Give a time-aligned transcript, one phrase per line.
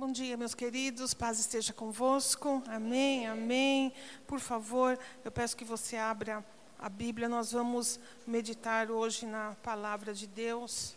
[0.00, 1.12] Bom dia, meus queridos.
[1.12, 2.62] Paz esteja convosco.
[2.68, 3.92] Amém, amém.
[4.28, 6.46] Por favor, eu peço que você abra
[6.78, 7.28] a Bíblia.
[7.28, 10.94] Nós vamos meditar hoje na palavra de Deus.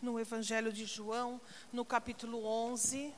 [0.00, 1.38] No Evangelho de João,
[1.70, 3.12] no capítulo 11.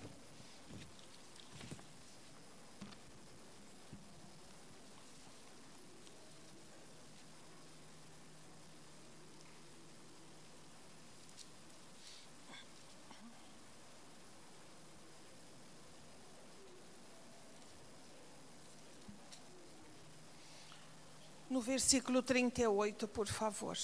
[21.63, 23.79] Versículo 38, por favor.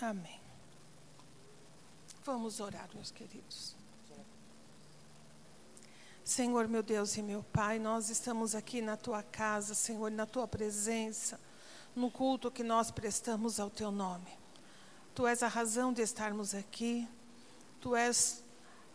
[0.00, 0.40] Amém.
[2.24, 3.74] Vamos orar, meus queridos.
[6.24, 10.46] Senhor, meu Deus e meu Pai, nós estamos aqui na tua casa, Senhor, na tua
[10.46, 11.40] presença,
[11.96, 14.38] no culto que nós prestamos ao teu nome.
[15.14, 17.08] Tu és a razão de estarmos aqui,
[17.80, 18.44] tu és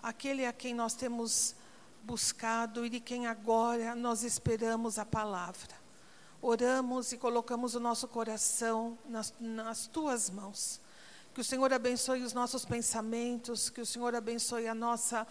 [0.02, 1.56] aquele a quem nós temos
[2.04, 5.87] buscado e de quem agora nós esperamos a palavra
[6.42, 10.80] oramos e colocamos o nosso coração nas, nas tuas mãos.
[11.34, 15.28] Que o Senhor abençoe os nossos pensamentos, que o Senhor abençoe a nossa,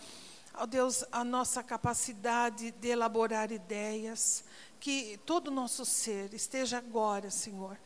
[0.54, 4.44] ó Deus, a nossa capacidade de elaborar ideias,
[4.78, 7.78] que todo o nosso ser esteja agora, Senhor,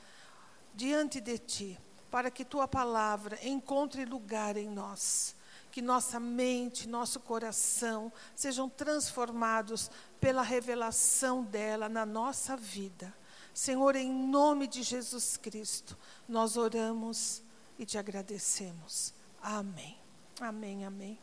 [0.75, 1.79] diante de Ti,
[2.11, 5.35] para que Tua palavra encontre lugar em nós
[5.71, 9.91] que nossa mente, nosso coração sejam transformados
[10.21, 13.15] pela revelação dela na nossa vida.
[13.55, 15.97] Senhor, em nome de Jesus Cristo,
[16.29, 17.43] nós oramos
[17.79, 19.13] e te agradecemos.
[19.43, 19.97] Amém.
[20.41, 21.19] Amém, amém.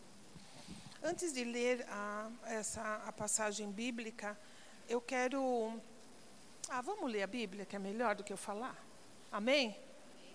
[1.03, 4.37] Antes de ler a, essa a passagem bíblica,
[4.89, 5.79] eu quero.
[6.69, 8.75] Ah, vamos ler a Bíblia, que é melhor do que eu falar?
[9.31, 9.79] Amém?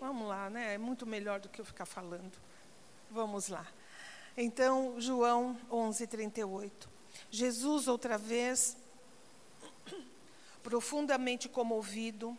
[0.01, 0.75] Vamos lá, né?
[0.75, 2.33] É muito melhor do que eu ficar falando.
[3.11, 3.67] Vamos lá.
[4.37, 6.89] Então, João 11, 38.
[7.31, 8.77] Jesus, outra vez,
[10.63, 12.37] profundamente comovido,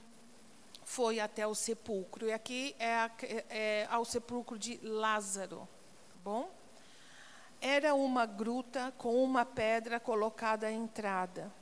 [0.84, 2.28] foi até o sepulcro.
[2.28, 3.12] E aqui é, a,
[3.50, 5.68] é ao sepulcro de Lázaro.
[6.10, 6.52] Tá bom?
[7.62, 11.54] Era uma gruta com uma pedra colocada à entrada.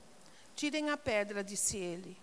[0.56, 2.18] Tirem a pedra, disse ele.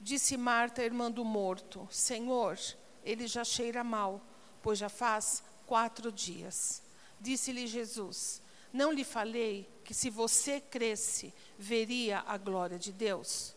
[0.00, 2.58] Disse Marta, irmã do morto: Senhor,
[3.04, 4.20] ele já cheira mal,
[4.62, 6.82] pois já faz quatro dias.
[7.20, 8.42] Disse-lhe Jesus:
[8.72, 13.54] Não lhe falei que se você cresce, veria a glória de Deus?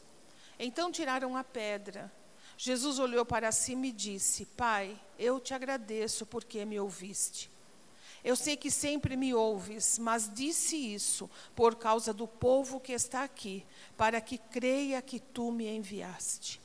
[0.57, 2.11] Então tiraram a pedra.
[2.57, 7.49] Jesus olhou para cima e disse: Pai, eu te agradeço porque me ouviste.
[8.23, 13.23] Eu sei que sempre me ouves, mas disse isso por causa do povo que está
[13.23, 13.65] aqui,
[13.97, 16.61] para que creia que tu me enviaste.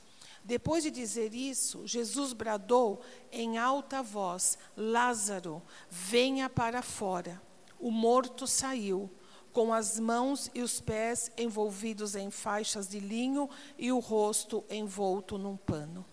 [0.46, 3.02] Depois de dizer isso, Jesus bradou
[3.32, 7.42] em alta voz: Lázaro, venha para fora.
[7.80, 9.10] O morto saiu,
[9.52, 15.36] com as mãos e os pés envolvidos em faixas de linho e o rosto envolto
[15.36, 16.06] num pano.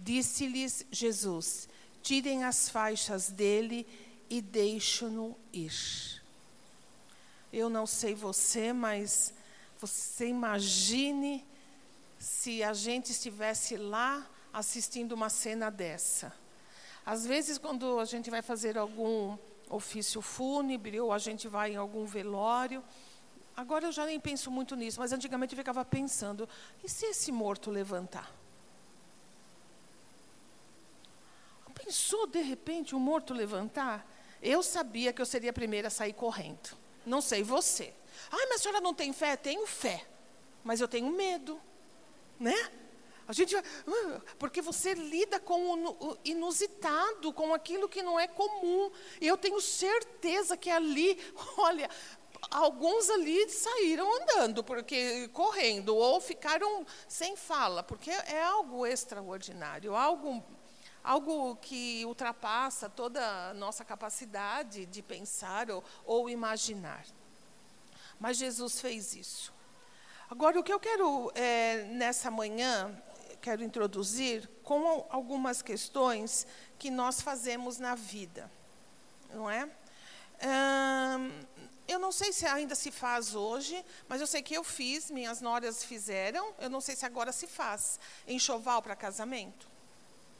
[0.00, 1.68] Disse-lhes Jesus:
[2.02, 3.86] Tirem as faixas dele
[4.30, 6.22] e deixem-no ir.
[7.52, 9.34] Eu não sei você, mas
[9.78, 11.44] você imagine
[12.24, 16.32] se a gente estivesse lá assistindo uma cena dessa.
[17.04, 19.36] Às vezes, quando a gente vai fazer algum
[19.68, 22.82] ofício fúnebre ou a gente vai em algum velório,
[23.54, 26.48] agora eu já nem penso muito nisso, mas antigamente eu ficava pensando:
[26.82, 28.34] e se esse morto levantar?
[31.74, 34.08] Pensou de repente um morto levantar?
[34.40, 36.74] Eu sabia que eu seria a primeira a sair correndo.
[37.04, 37.92] Não sei você.
[38.32, 39.36] Ai, mas a senhora não tem fé?
[39.36, 40.06] Tenho fé,
[40.62, 41.60] mas eu tenho medo
[42.38, 42.70] né?
[43.26, 43.56] A gente,
[44.38, 48.90] porque você lida com o inusitado, com aquilo que não é comum.
[49.18, 51.18] E eu tenho certeza que ali,
[51.56, 51.88] olha,
[52.50, 60.44] alguns ali saíram andando, porque correndo, ou ficaram sem fala, porque é algo extraordinário, algo,
[61.02, 67.06] algo que ultrapassa toda a nossa capacidade de pensar ou, ou imaginar.
[68.20, 69.53] Mas Jesus fez isso.
[70.30, 72.90] Agora, o que eu quero, é, nessa manhã,
[73.42, 76.46] quero introduzir com algumas questões
[76.78, 78.50] que nós fazemos na vida,
[79.34, 79.68] não é?
[80.42, 81.30] Hum,
[81.86, 85.42] eu não sei se ainda se faz hoje, mas eu sei que eu fiz, minhas
[85.42, 88.00] noras fizeram, eu não sei se agora se faz.
[88.26, 89.68] Enxoval para casamento?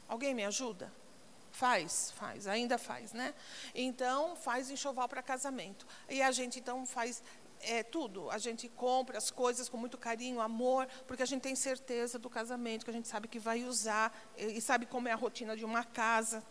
[0.07, 0.91] Alguém me ajuda?
[1.51, 3.33] Faz, faz, ainda faz, né?
[3.73, 5.85] Então, faz enxoval para casamento.
[6.09, 7.21] E a gente, então, faz
[7.65, 8.29] é, tudo.
[8.29, 12.29] A gente compra as coisas com muito carinho, amor, porque a gente tem certeza do
[12.29, 15.65] casamento, que a gente sabe que vai usar e sabe como é a rotina de
[15.65, 16.43] uma casa.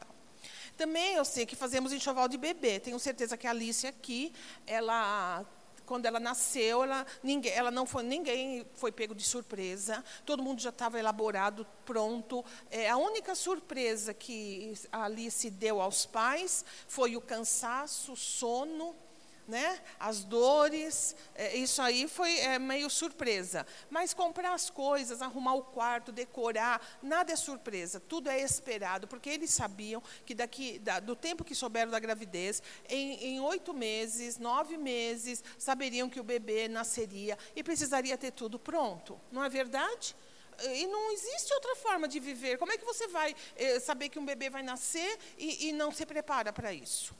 [0.76, 2.80] Também eu sei que fazemos enxoval de bebê.
[2.80, 4.32] Tenho certeza que a Alice aqui,
[4.66, 5.44] ela
[5.86, 10.60] quando ela nasceu, ela, ninguém, ela não foi, ninguém foi pego de surpresa, todo mundo
[10.60, 12.44] já estava elaborado, pronto.
[12.70, 18.96] É, a única surpresa que a Alice deu aos pais foi o cansaço, o sono,
[19.46, 19.80] né?
[19.98, 23.66] as dores, é, isso aí foi é, meio surpresa.
[23.90, 29.30] Mas comprar as coisas, arrumar o quarto, decorar, nada é surpresa, tudo é esperado, porque
[29.30, 34.76] eles sabiam que daqui, da, do tempo que souberam da gravidez, em oito meses, nove
[34.76, 39.20] meses, saberiam que o bebê nasceria e precisaria ter tudo pronto.
[39.30, 40.14] Não é verdade?
[40.62, 42.58] E não existe outra forma de viver.
[42.58, 45.90] Como é que você vai eh, saber que um bebê vai nascer e, e não
[45.90, 47.14] se prepara para isso?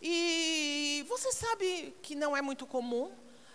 [0.00, 3.12] E você sabe que não é muito comum,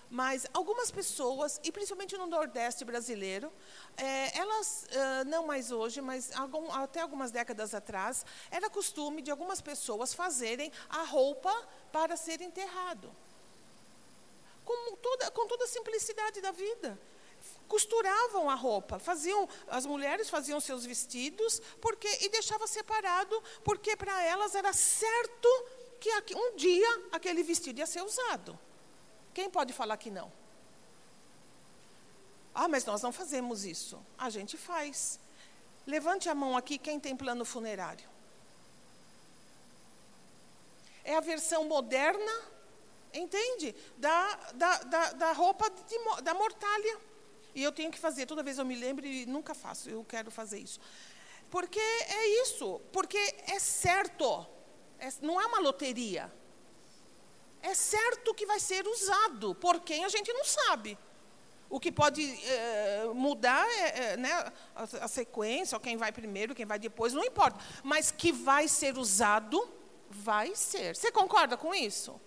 [0.09, 3.51] mas algumas pessoas, e principalmente no Nordeste brasileiro,
[3.97, 9.31] é, elas, uh, não mais hoje, mas algum, até algumas décadas atrás, era costume de
[9.31, 11.51] algumas pessoas fazerem a roupa
[11.91, 13.09] para ser enterrado.
[14.63, 16.99] Com toda, com toda a simplicidade da vida
[17.67, 24.23] costuravam a roupa, faziam as mulheres faziam seus vestidos porque e deixava separado porque para
[24.23, 25.49] elas era certo
[26.21, 28.57] que um dia aquele vestido ia ser usado.
[29.33, 30.31] Quem pode falar que não?
[32.53, 34.00] Ah, mas nós não fazemos isso.
[34.17, 35.19] A gente faz.
[35.88, 38.07] Levante a mão aqui quem tem plano funerário.
[41.03, 42.41] É a versão moderna,
[43.13, 43.75] entende?
[43.97, 47.00] Da, da, da, da roupa de, da mortalha.
[47.55, 50.31] E eu tenho que fazer, toda vez eu me lembro e nunca faço, eu quero
[50.31, 50.79] fazer isso.
[51.51, 53.17] Porque é isso, porque
[53.47, 54.47] é certo.
[55.03, 56.33] É, não é uma loteria.
[57.61, 60.97] É certo que vai ser usado por quem a gente não sabe.
[61.69, 64.31] O que pode é, mudar é, é né,
[64.73, 67.59] a, a, sequência, ou quem vai primeiro, quem vai depois, não importa.
[67.83, 69.69] Mas que vai ser usado,
[70.09, 70.95] vai ser.
[70.95, 72.19] Você concorda com isso?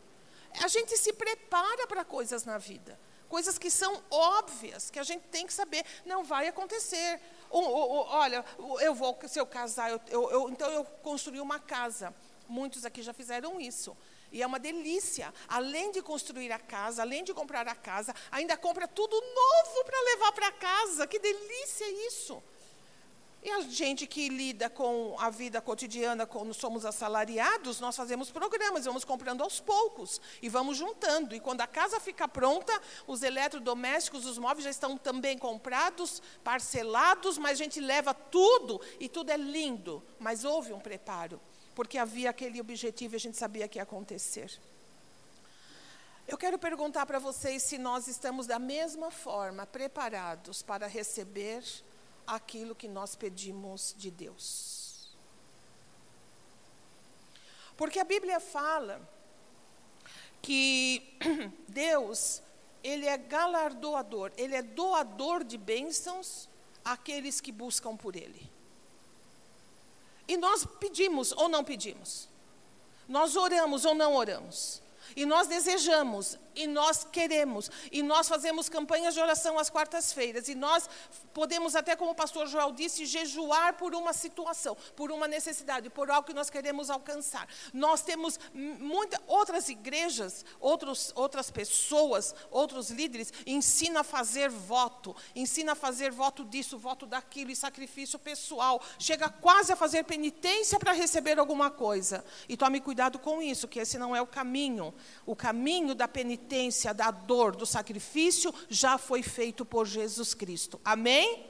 [0.62, 2.98] A gente se prepara para coisas na vida.
[3.26, 5.84] Coisas que são óbvias, que a gente tem que saber.
[6.04, 7.20] Não vai acontecer.
[7.50, 8.44] olha,
[8.80, 12.14] eu vou, se eu casar, eu, eu, eu, então eu construí uma casa.
[12.48, 13.96] Muitos aqui já fizeram isso.
[14.32, 15.32] E é uma delícia.
[15.48, 20.00] Além de construir a casa, além de comprar a casa, ainda compra tudo novo para
[20.00, 21.06] levar para casa.
[21.06, 22.42] Que delícia isso!
[23.46, 28.86] E a gente que lida com a vida cotidiana, quando somos assalariados, nós fazemos programas,
[28.86, 31.32] vamos comprando aos poucos e vamos juntando.
[31.32, 32.72] E quando a casa fica pronta,
[33.06, 39.08] os eletrodomésticos, os móveis já estão também comprados, parcelados, mas a gente leva tudo e
[39.08, 40.02] tudo é lindo.
[40.18, 41.40] Mas houve um preparo
[41.76, 44.50] porque havia aquele objetivo e a gente sabia que ia acontecer.
[46.26, 51.62] Eu quero perguntar para vocês se nós estamos da mesma forma preparados para receber
[52.26, 55.14] aquilo que nós pedimos de Deus.
[57.76, 59.06] Porque a Bíblia fala
[60.40, 61.18] que
[61.68, 62.42] Deus,
[62.82, 66.48] ele é galardoador, ele é doador de bênçãos
[66.82, 68.55] àqueles que buscam por ele.
[70.28, 72.28] E nós pedimos ou não pedimos?
[73.08, 74.82] Nós oramos ou não oramos?
[75.14, 80.54] E nós desejamos, e nós queremos, e nós fazemos campanhas de oração às quartas-feiras, e
[80.54, 80.88] nós
[81.34, 86.10] podemos até, como o pastor Joel disse, jejuar por uma situação, por uma necessidade, por
[86.10, 87.46] algo que nós queremos alcançar.
[87.74, 95.72] Nós temos muitas outras igrejas, outros, outras pessoas, outros líderes, ensinam a fazer voto, ensinam
[95.72, 100.92] a fazer voto disso, voto daquilo, e sacrifício pessoal, chega quase a fazer penitência para
[100.92, 102.24] receber alguma coisa.
[102.48, 104.94] E tome cuidado com isso, que esse não é o caminho.
[105.24, 110.80] O caminho da penitência, da dor, do sacrifício já foi feito por Jesus Cristo.
[110.84, 111.46] Amém?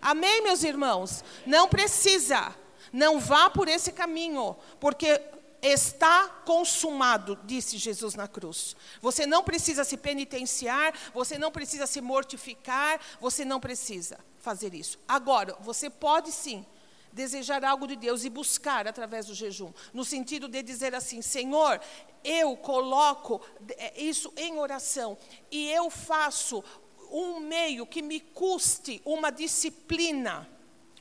[0.00, 1.22] Amém, meus irmãos?
[1.46, 2.54] Não precisa.
[2.92, 5.20] Não vá por esse caminho, porque
[5.62, 8.74] está consumado, disse Jesus na cruz.
[9.00, 14.98] Você não precisa se penitenciar, você não precisa se mortificar, você não precisa fazer isso.
[15.06, 16.64] Agora, você pode sim
[17.12, 21.80] desejar algo de Deus e buscar através do jejum, no sentido de dizer assim: Senhor,
[22.22, 23.40] eu coloco
[23.76, 25.16] é, isso em oração
[25.50, 26.62] e eu faço
[27.10, 30.48] um meio que me custe uma disciplina.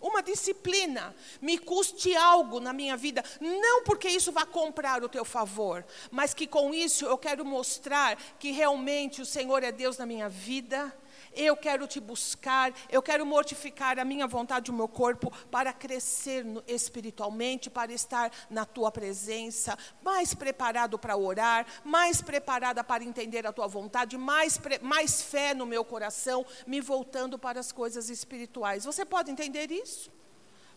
[0.01, 5.25] Uma disciplina, me custe algo na minha vida, não porque isso vá comprar o teu
[5.25, 10.05] favor, mas que com isso eu quero mostrar que realmente o Senhor é Deus na
[10.05, 10.95] minha vida,
[11.36, 16.45] eu quero te buscar, eu quero mortificar a minha vontade, o meu corpo, para crescer
[16.67, 23.53] espiritualmente, para estar na tua presença, mais preparado para orar, mais preparada para entender a
[23.53, 28.86] tua vontade, mais, mais fé no meu coração, me voltando para as coisas espirituais.
[28.86, 30.12] Você pode entender isso?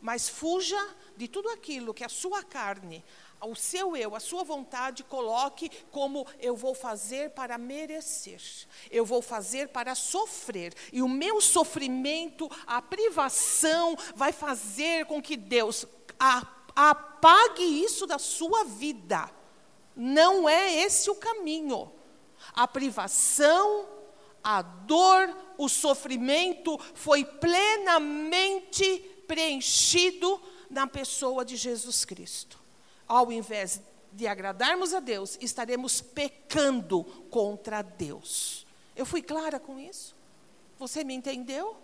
[0.03, 0.77] mas fuja
[1.17, 3.05] de tudo aquilo que a sua carne,
[3.43, 8.41] o seu eu, a sua vontade, coloque como eu vou fazer para merecer,
[8.91, 15.37] eu vou fazer para sofrer, e o meu sofrimento, a privação, vai fazer com que
[15.37, 15.87] Deus
[16.75, 19.29] apague isso da sua vida.
[19.95, 21.93] Não é esse o caminho.
[22.55, 23.89] A privação,
[24.43, 32.62] a dor, o sofrimento foi plenamente preenchido na pessoa de Jesus Cristo.
[33.13, 38.67] Ao invés de agradarmos a Deus, estaremos pecando contra Deus.
[38.97, 40.17] Eu fui clara com isso?
[40.79, 41.77] Você me entendeu?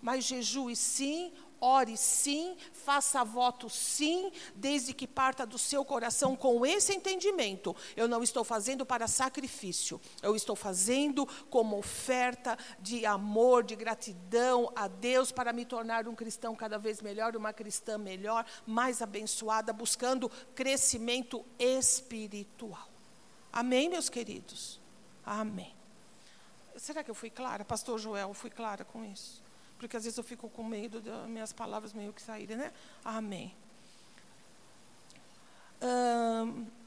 [0.00, 6.64] Mas jejue sim, Ore sim, faça voto sim, desde que parta do seu coração com
[6.66, 7.74] esse entendimento.
[7.96, 14.70] Eu não estou fazendo para sacrifício, eu estou fazendo como oferta de amor, de gratidão
[14.74, 19.72] a Deus para me tornar um cristão cada vez melhor, uma cristã melhor, mais abençoada,
[19.72, 22.88] buscando crescimento espiritual.
[23.52, 24.80] Amém, meus queridos?
[25.24, 25.72] Amém.
[26.76, 27.64] Será que eu fui clara?
[27.64, 29.43] Pastor Joel, fui clara com isso?
[29.78, 32.72] Porque às vezes eu fico com medo das minhas palavras meio que saírem, né?
[33.04, 33.54] Amém.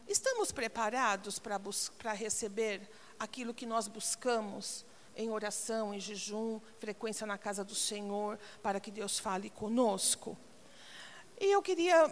[0.08, 2.90] estamos preparados para receber
[3.20, 8.92] aquilo que nós buscamos em oração, em jejum, frequência na casa do Senhor, para que
[8.92, 10.38] Deus fale conosco?
[11.40, 12.08] E eu queria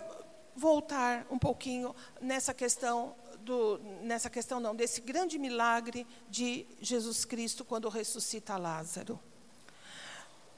[0.55, 7.63] voltar um pouquinho nessa questão do, nessa questão não, desse grande milagre de Jesus Cristo
[7.63, 9.19] quando ressuscita Lázaro.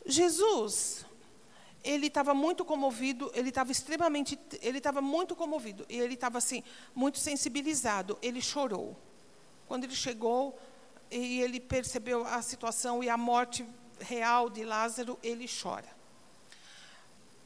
[0.07, 1.05] Jesus,
[1.83, 6.63] ele estava muito comovido, ele estava extremamente, ele estava muito comovido, e ele estava assim,
[6.95, 8.97] muito sensibilizado, ele chorou.
[9.67, 10.57] Quando ele chegou
[11.11, 13.65] e ele percebeu a situação e a morte
[13.99, 15.95] real de Lázaro, ele chora.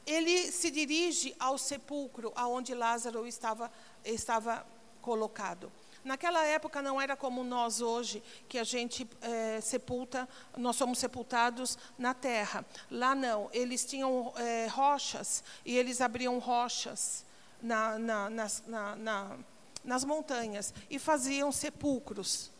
[0.06, 3.70] Ele se dirige ao sepulcro aonde Lázaro estava,
[4.04, 4.66] estava
[5.00, 5.70] colocado.
[6.04, 11.78] Naquela época não era como nós hoje, que a gente é, sepulta, nós somos sepultados
[11.96, 12.64] na terra.
[12.90, 17.24] Lá não, eles tinham é, rochas e eles abriam rochas
[17.62, 19.36] na, na, nas, na,
[19.84, 22.50] nas montanhas e faziam sepulcros.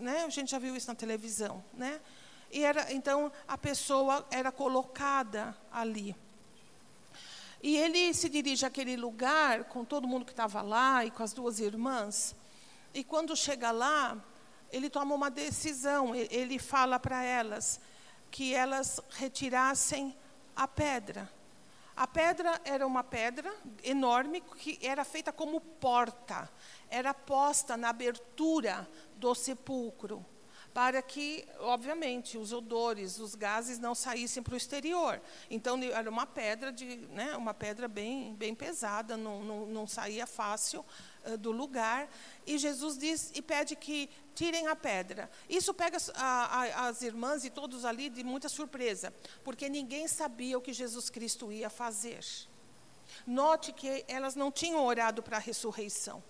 [0.00, 0.24] Né?
[0.24, 1.62] A gente já viu isso na televisão.
[1.74, 2.00] Né?
[2.50, 6.16] E era, então a pessoa era colocada ali.
[7.62, 11.32] E ele se dirige àquele lugar com todo mundo que estava lá e com as
[11.32, 12.34] duas irmãs.
[12.92, 14.16] E quando chega lá,
[14.72, 16.14] ele toma uma decisão.
[16.14, 17.80] Ele fala para elas
[18.30, 20.16] que elas retirassem
[20.54, 21.30] a pedra.
[21.96, 26.50] A pedra era uma pedra enorme que era feita como porta.
[26.88, 30.24] Era posta na abertura do sepulcro
[30.72, 35.20] para que, obviamente, os odores, os gases não saíssem para o exterior.
[35.50, 40.26] Então, era uma pedra, de, né, uma pedra bem, bem pesada, não, não, não saía
[40.26, 40.84] fácil
[41.38, 42.08] do lugar.
[42.46, 45.30] E Jesus diz e pede que tirem a pedra.
[45.48, 49.12] Isso pega a, a, as irmãs e todos ali de muita surpresa,
[49.44, 52.24] porque ninguém sabia o que Jesus Cristo ia fazer.
[53.26, 56.22] Note que elas não tinham orado para a ressurreição,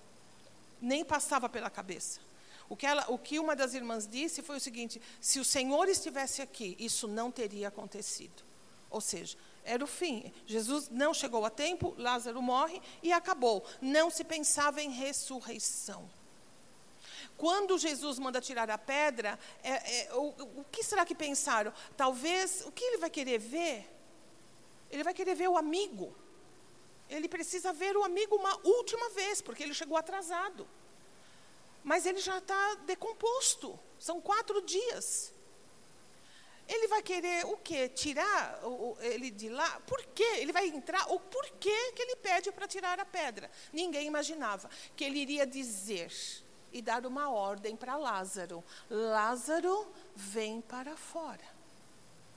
[0.80, 2.20] nem passava pela cabeça.
[2.68, 5.88] O que, ela, o que uma das irmãs disse foi o seguinte: se o Senhor
[5.88, 8.44] estivesse aqui, isso não teria acontecido.
[8.88, 10.32] Ou seja, era o fim.
[10.46, 13.64] Jesus não chegou a tempo, Lázaro morre e acabou.
[13.80, 16.10] Não se pensava em ressurreição.
[17.36, 20.28] Quando Jesus manda tirar a pedra, é, é, o,
[20.60, 21.72] o que será que pensaram?
[21.96, 23.88] Talvez, o que ele vai querer ver?
[24.90, 26.14] Ele vai querer ver o amigo.
[27.08, 30.68] Ele precisa ver o amigo uma última vez, porque ele chegou atrasado.
[31.82, 33.78] Mas ele já está decomposto.
[33.98, 35.32] São quatro dias.
[36.70, 37.88] Ele vai querer o quê?
[37.88, 38.60] Tirar
[39.00, 39.80] ele de lá?
[39.80, 40.36] Por quê?
[40.38, 41.04] Ele vai entrar?
[41.12, 43.50] O porquê que ele pede para tirar a pedra?
[43.72, 46.12] Ninguém imaginava que ele iria dizer
[46.72, 51.44] e dar uma ordem para Lázaro: Lázaro, vem para fora.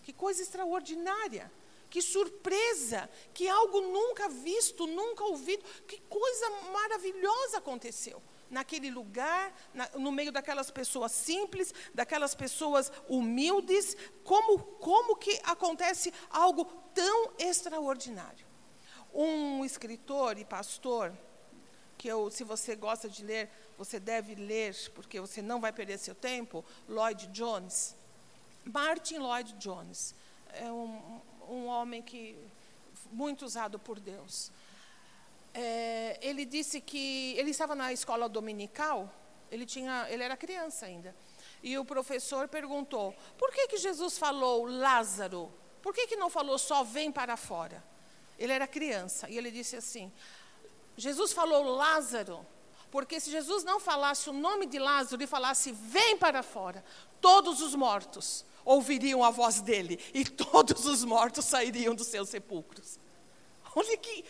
[0.02, 1.52] Que coisa extraordinária!
[1.88, 3.08] Que surpresa!
[3.36, 5.63] Que algo nunca visto, nunca ouvido.
[5.88, 8.20] Que coisa maravilhosa aconteceu
[8.54, 16.14] naquele lugar, na, no meio daquelas pessoas simples, daquelas pessoas humildes, como, como que acontece
[16.30, 18.46] algo tão extraordinário?
[19.14, 21.12] Um escritor e pastor,
[21.98, 25.98] que eu, se você gosta de ler, você deve ler, porque você não vai perder
[25.98, 27.96] seu tempo, Lloyd Jones.
[28.64, 30.16] Martin Lloyd Jones
[30.54, 32.38] é um, um homem que
[33.12, 34.52] muito usado por Deus
[35.54, 39.12] é, ele disse que ele estava na escola dominical,
[39.52, 41.16] ele, tinha, ele era criança ainda,
[41.62, 45.54] e o professor perguntou: por que, que Jesus falou Lázaro?
[45.82, 47.84] Por que, que não falou só vem para fora?
[48.40, 50.12] Ele era criança e ele disse assim:
[50.98, 52.46] Jesus falou Lázaro,
[52.90, 56.84] porque se Jesus não falasse o nome de Lázaro e falasse vem para fora,
[57.22, 63.00] todos os mortos ouviriam a voz dele e todos os mortos sairiam dos seus sepulcros.
[63.76, 64.24] Olha que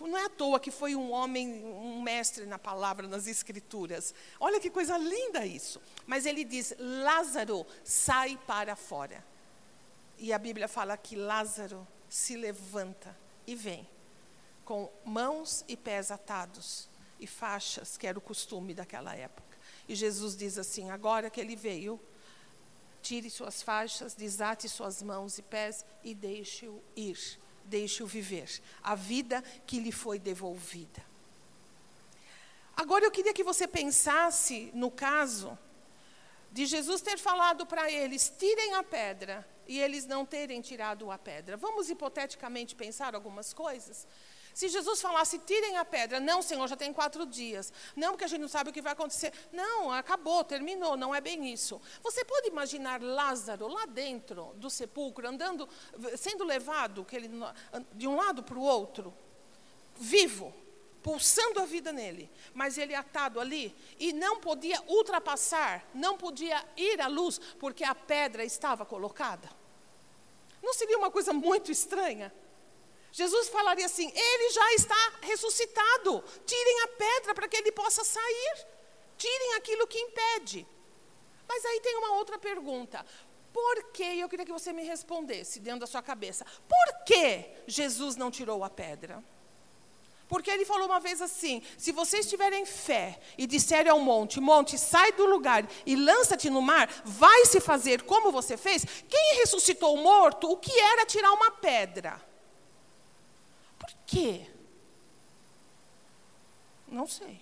[0.00, 4.14] não é à toa que foi um homem, um mestre na palavra, nas escrituras.
[4.38, 5.80] Olha que coisa linda isso.
[6.06, 9.24] Mas ele diz: Lázaro, sai para fora.
[10.18, 13.16] E a Bíblia fala que Lázaro se levanta
[13.46, 13.88] e vem,
[14.64, 19.56] com mãos e pés atados e faixas, que era o costume daquela época.
[19.88, 22.00] E Jesus diz assim: agora que ele veio,
[23.00, 27.38] tire suas faixas, desate suas mãos e pés e deixe-o ir
[27.68, 28.48] deixe-o viver
[28.82, 31.06] a vida que lhe foi devolvida.
[32.76, 35.58] Agora eu queria que você pensasse no caso
[36.50, 41.18] de Jesus ter falado para eles: tirem a pedra, e eles não terem tirado a
[41.18, 41.56] pedra.
[41.56, 44.06] Vamos hipoteticamente pensar algumas coisas?
[44.58, 47.72] Se Jesus falasse, tirem a pedra, não, Senhor, já tem quatro dias.
[47.94, 49.32] Não, porque a gente não sabe o que vai acontecer.
[49.52, 51.80] Não, acabou, terminou, não é bem isso.
[52.02, 55.68] Você pode imaginar Lázaro lá dentro do sepulcro, andando,
[56.16, 57.06] sendo levado
[57.94, 59.14] de um lado para o outro,
[59.94, 60.52] vivo,
[61.04, 67.00] pulsando a vida nele, mas ele atado ali e não podia ultrapassar, não podia ir
[67.00, 69.48] à luz, porque a pedra estava colocada.
[70.60, 72.34] Não seria uma coisa muito estranha?
[73.12, 76.22] Jesus falaria assim: Ele já está ressuscitado.
[76.46, 78.66] Tirem a pedra para que ele possa sair.
[79.16, 80.66] Tirem aquilo que impede.
[81.48, 83.04] Mas aí tem uma outra pergunta.
[83.52, 88.14] Por que, eu queria que você me respondesse dentro da sua cabeça, por que Jesus
[88.14, 89.24] não tirou a pedra?
[90.28, 94.76] Porque ele falou uma vez assim: se vocês tiverem fé e disserem ao monte, monte,
[94.76, 98.84] sai do lugar e lança-te no mar, vai se fazer como você fez.
[99.08, 102.27] Quem ressuscitou o morto, o que era tirar uma pedra?
[104.08, 104.46] Quê?
[106.88, 107.38] Não sei.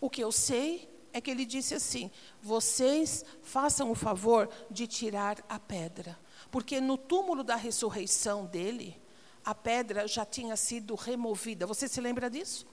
[0.00, 2.08] O que eu sei é que ele disse assim:
[2.40, 6.16] vocês façam o favor de tirar a pedra.
[6.52, 8.96] Porque no túmulo da ressurreição dele,
[9.44, 11.66] a pedra já tinha sido removida.
[11.66, 12.64] Você se lembra disso?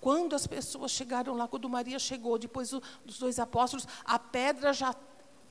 [0.00, 4.96] Quando as pessoas chegaram lá, quando Maria chegou, depois dos dois apóstolos, a pedra já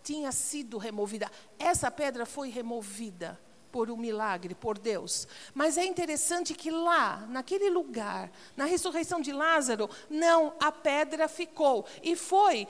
[0.04, 1.32] tinha sido removida.
[1.60, 3.39] Essa pedra foi removida
[3.71, 5.27] por um milagre, por Deus.
[5.53, 11.86] Mas é interessante que lá, naquele lugar, na ressurreição de Lázaro, não, a pedra ficou.
[12.03, 12.67] E foi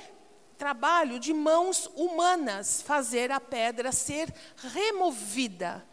[0.57, 5.83] trabalho de mãos humanas fazer a pedra ser removida.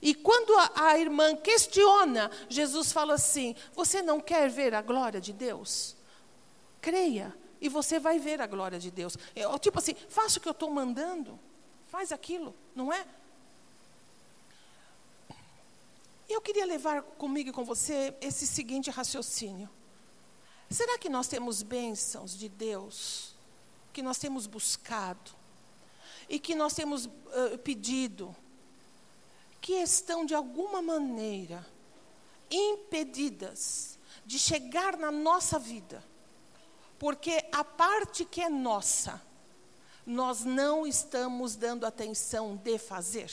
[0.00, 5.20] E quando a, a, irmã questiona, Jesus fala assim: Você não quer ver a glória
[5.20, 5.96] de Deus?
[6.80, 9.16] Creia, e você vai ver a glória de Deus.
[9.34, 11.38] É, tipo assim, faça o que eu estou mandando,
[11.86, 13.04] faz aquilo, não é?
[16.28, 19.68] Eu queria levar comigo e com você esse seguinte raciocínio.
[20.70, 23.34] Será que nós temos bênçãos de Deus,
[23.92, 25.30] que nós temos buscado,
[26.28, 28.36] e que nós temos uh, pedido,
[29.60, 31.66] que estão de alguma maneira
[32.50, 36.04] impedidas de chegar na nossa vida,
[36.98, 39.22] porque a parte que é nossa,
[40.04, 43.30] nós não estamos dando atenção de fazer?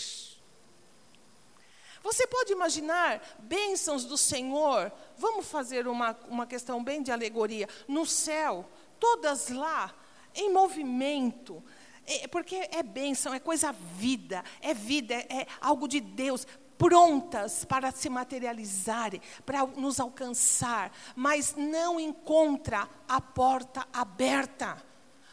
[2.05, 4.91] Você pode imaginar bênçãos do Senhor?
[5.17, 7.67] Vamos fazer uma, uma questão bem de alegoria.
[7.87, 9.91] No céu, todas lá,
[10.35, 11.63] em movimento.
[12.05, 16.45] É, porque é bênção, é coisa vida, é vida, é, é algo de Deus
[16.77, 24.77] prontas para se materializarem, para nos alcançar, mas não encontra a porta aberta,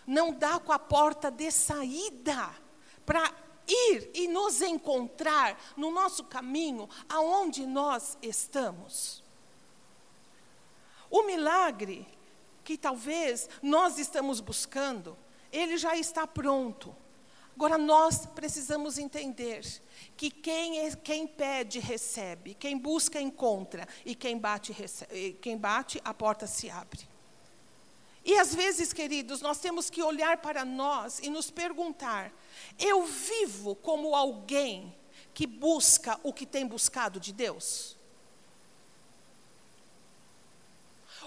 [0.07, 2.49] não dá com a porta de saída
[3.05, 3.31] para
[3.73, 9.23] ir e nos encontrar no nosso caminho aonde nós estamos.
[11.11, 12.07] O milagre
[12.65, 15.17] que talvez nós estamos buscando,
[15.51, 16.95] ele já está pronto.
[17.55, 19.63] Agora nós precisamos entender
[20.17, 26.01] que quem, é, quem pede recebe, quem busca encontra e quem bate, recebe, quem bate
[26.05, 27.12] a porta se abre.
[28.25, 32.33] E às vezes, queridos, nós temos que olhar para nós e nos perguntar:
[32.79, 34.97] eu vivo como alguém
[35.35, 37.97] que busca o que tem buscado de Deus?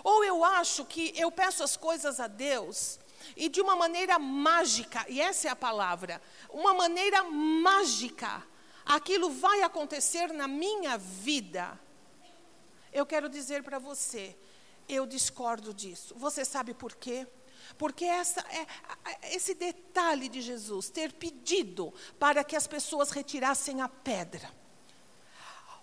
[0.03, 2.99] Ou eu acho que eu peço as coisas a Deus
[3.35, 8.43] e de uma maneira mágica, e essa é a palavra, uma maneira mágica,
[8.85, 11.79] aquilo vai acontecer na minha vida.
[12.93, 14.37] Eu quero dizer para você,
[14.87, 16.15] eu discordo disso.
[16.17, 17.27] Você sabe por quê?
[17.77, 23.89] Porque essa, é, esse detalhe de Jesus ter pedido para que as pessoas retirassem a
[23.89, 24.49] pedra.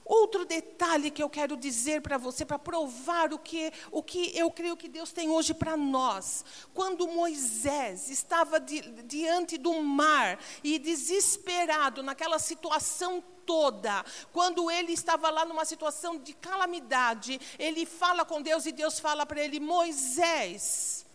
[0.05, 4.51] Outro detalhe que eu quero dizer para você, para provar o que, o que eu
[4.51, 6.45] creio que Deus tem hoje para nós.
[6.75, 15.31] Quando Moisés estava di, diante do mar e desesperado naquela situação toda, quando ele estava
[15.31, 21.07] lá numa situação de calamidade, ele fala com Deus e Deus fala para ele: Moisés,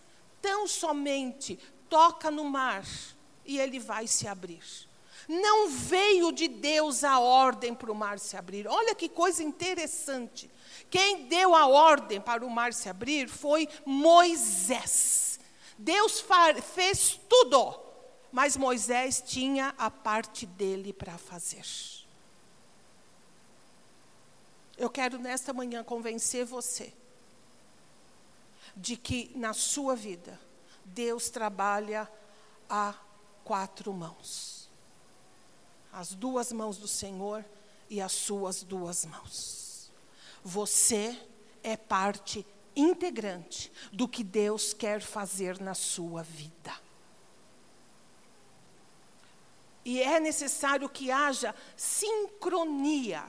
[0.41, 2.85] tão somente toca no mar
[3.45, 4.86] e ele vai se abrir.
[5.27, 8.65] Não veio de Deus a ordem para o mar se abrir.
[8.65, 10.49] Olha que coisa interessante.
[10.89, 15.37] Quem deu a ordem para o mar se abrir foi Moisés.
[15.77, 16.23] Deus
[16.73, 17.77] fez tudo,
[18.31, 21.65] mas Moisés tinha a parte dele para fazer.
[24.77, 26.93] Eu quero nesta manhã convencer você
[28.77, 30.39] de que na sua vida
[30.85, 32.09] Deus trabalha
[32.69, 32.93] a
[33.43, 34.56] quatro mãos
[35.97, 37.43] as duas mãos do Senhor
[37.89, 39.91] e as suas duas mãos.
[40.43, 41.19] Você
[41.63, 46.71] é parte integrante do que Deus quer fazer na sua vida.
[49.83, 53.23] E é necessário que haja sincronia.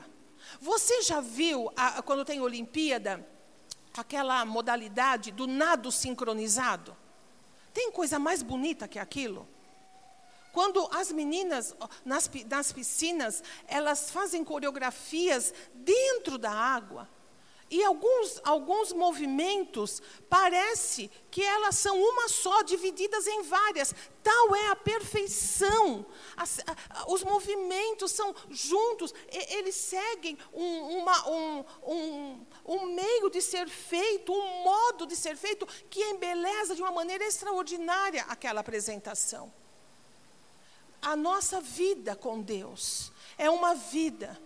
[0.61, 3.27] Você já viu, a, quando tem Olimpíada,
[3.97, 6.95] aquela modalidade do nado sincronizado?
[7.73, 9.49] Tem coisa mais bonita que aquilo?
[10.53, 17.09] Quando as meninas nas, nas piscinas, elas fazem coreografias dentro da água.
[17.71, 23.95] E alguns, alguns movimentos parece que elas são uma só, divididas em várias.
[24.23, 26.07] Tal é a perfeição.
[26.35, 26.61] As,
[27.09, 33.69] os movimentos são juntos, e, eles seguem um, uma, um, um, um meio de ser
[33.69, 39.53] feito, um modo de ser feito que embeleza de uma maneira extraordinária aquela apresentação
[41.01, 44.39] a nossa vida com Deus é uma vida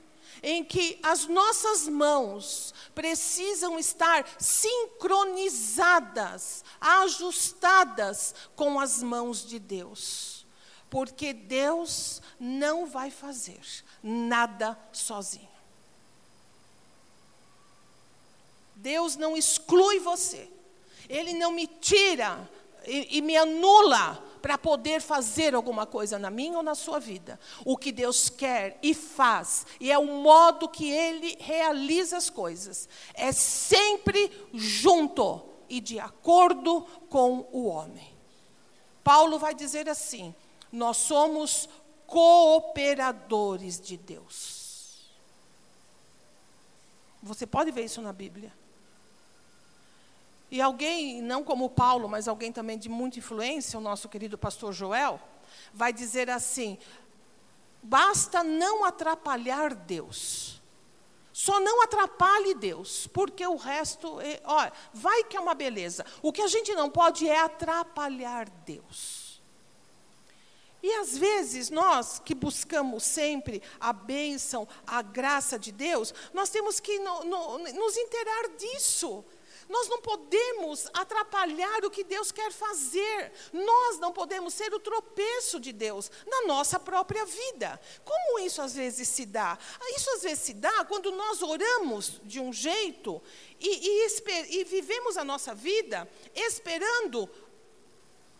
[0.42, 10.46] em que as nossas mãos precisam estar sincronizadas, ajustadas com as mãos de Deus.
[10.90, 13.60] Porque Deus não vai fazer
[14.02, 15.48] nada sozinho.
[18.74, 20.50] Deus não exclui você.
[21.08, 22.50] Ele não me tira
[22.84, 27.38] e, e me anula para poder fazer alguma coisa na minha ou na sua vida.
[27.64, 32.88] O que Deus quer e faz, e é o modo que Ele realiza as coisas,
[33.14, 38.12] é sempre junto e de acordo com o homem.
[39.04, 40.34] Paulo vai dizer assim:
[40.70, 41.68] nós somos
[42.06, 45.10] cooperadores de Deus.
[47.22, 48.52] Você pode ver isso na Bíblia.
[50.52, 54.70] E alguém, não como Paulo, mas alguém também de muita influência, o nosso querido pastor
[54.70, 55.18] Joel,
[55.72, 56.76] vai dizer assim:
[57.82, 60.60] basta não atrapalhar Deus.
[61.32, 66.04] Só não atrapalhe Deus, porque o resto, é, ó, vai que é uma beleza.
[66.20, 69.40] O que a gente não pode é atrapalhar Deus.
[70.82, 76.78] E às vezes nós que buscamos sempre a bênção, a graça de Deus, nós temos
[76.78, 79.24] que no, no, nos inteirar disso.
[79.68, 83.32] Nós não podemos atrapalhar o que Deus quer fazer.
[83.52, 87.80] Nós não podemos ser o tropeço de Deus na nossa própria vida.
[88.04, 89.58] Como isso às vezes se dá?
[89.96, 93.22] Isso às vezes se dá quando nós oramos de um jeito
[93.60, 97.28] e, e, e vivemos a nossa vida esperando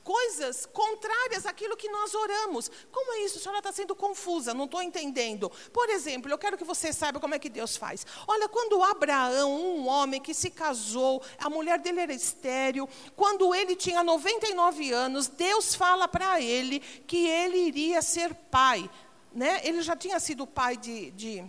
[0.03, 2.71] coisas contrárias àquilo que nós oramos.
[2.91, 3.39] Como é isso?
[3.39, 5.51] A senhora está sendo confusa, não estou entendendo.
[5.73, 8.07] Por exemplo, eu quero que você saiba como é que Deus faz.
[8.27, 13.77] Olha, quando Abraão, um homem que se casou, a mulher dele era estéril, quando ele
[13.77, 18.89] tinha 99 anos, Deus fala para ele que ele iria ser pai.
[19.33, 19.61] Né?
[19.65, 21.45] Ele já tinha sido pai de, de,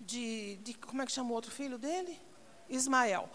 [0.00, 2.20] de, de como é que chamou outro filho dele?
[2.68, 3.30] Ismael.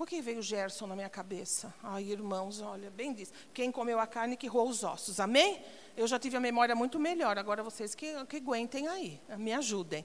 [0.00, 1.74] Por que veio Gerson na minha cabeça?
[1.82, 3.30] Ai, irmãos, olha, bem diz.
[3.52, 5.20] Quem comeu a carne que roou os ossos.
[5.20, 5.62] Amém?
[5.94, 7.36] Eu já tive a memória muito melhor.
[7.36, 10.02] Agora vocês que, que aguentem aí, me ajudem.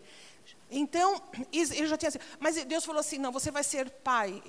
[0.69, 4.43] Então, ele já tinha Mas Deus falou assim: não, você vai ser pai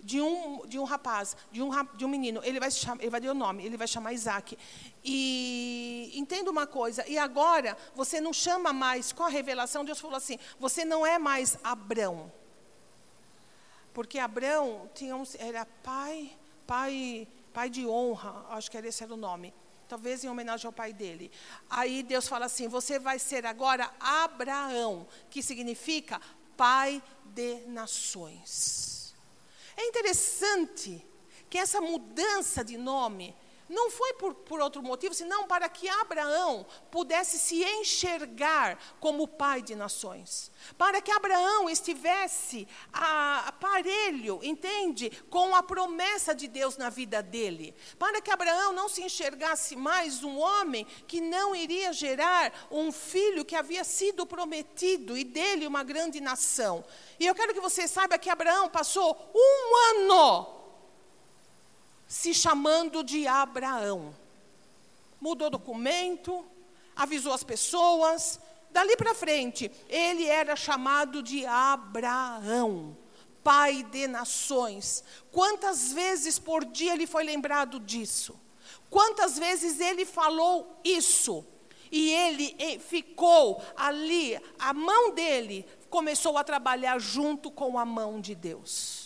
[0.00, 2.40] de um, de um rapaz, de um, de um menino.
[2.42, 4.56] Ele vai, chamar, ele vai dar o nome, ele vai chamar Isaac.
[5.04, 10.16] E entenda uma coisa, e agora você não chama mais, com a revelação, Deus falou
[10.16, 12.32] assim: você não é mais Abrão.
[13.94, 19.16] Porque Abraão tinha um, era pai, pai, pai de honra, acho que esse era o
[19.16, 19.54] nome.
[19.88, 21.30] Talvez em homenagem ao pai dele.
[21.70, 26.20] Aí Deus fala assim: você vai ser agora Abraão, que significa
[26.56, 29.14] pai de nações.
[29.76, 31.06] É interessante
[31.48, 33.34] que essa mudança de nome
[33.68, 39.62] Não foi por, por outro motivo, senão para que Abraão pudesse se enxergar como pai
[39.62, 40.52] de nações.
[40.76, 45.10] Para que Abraão estivesse aparelho, entende?
[45.30, 47.74] Com a promessa de Deus na vida dele.
[47.98, 53.44] Para que Abraão não se enxergasse mais um homem que não iria gerar um filho
[53.44, 56.84] que havia sido prometido e dele uma grande nação.
[57.18, 60.63] E eu quero que você saiba que Abraão passou um ano
[62.14, 64.14] se chamando de Abraão.
[65.20, 66.46] Mudou documento,
[66.94, 68.38] avisou as pessoas.
[68.70, 72.96] Dali para frente, ele era chamado de Abraão,
[73.42, 75.02] pai de nações.
[75.32, 78.40] Quantas vezes por dia ele foi lembrado disso?
[78.88, 81.44] Quantas vezes ele falou isso?
[81.90, 88.36] E ele ficou ali, a mão dele começou a trabalhar junto com a mão de
[88.36, 89.03] Deus.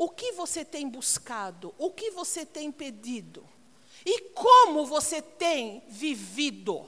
[0.00, 1.74] O que você tem buscado?
[1.76, 3.46] O que você tem pedido?
[4.02, 6.86] E como você tem vivido?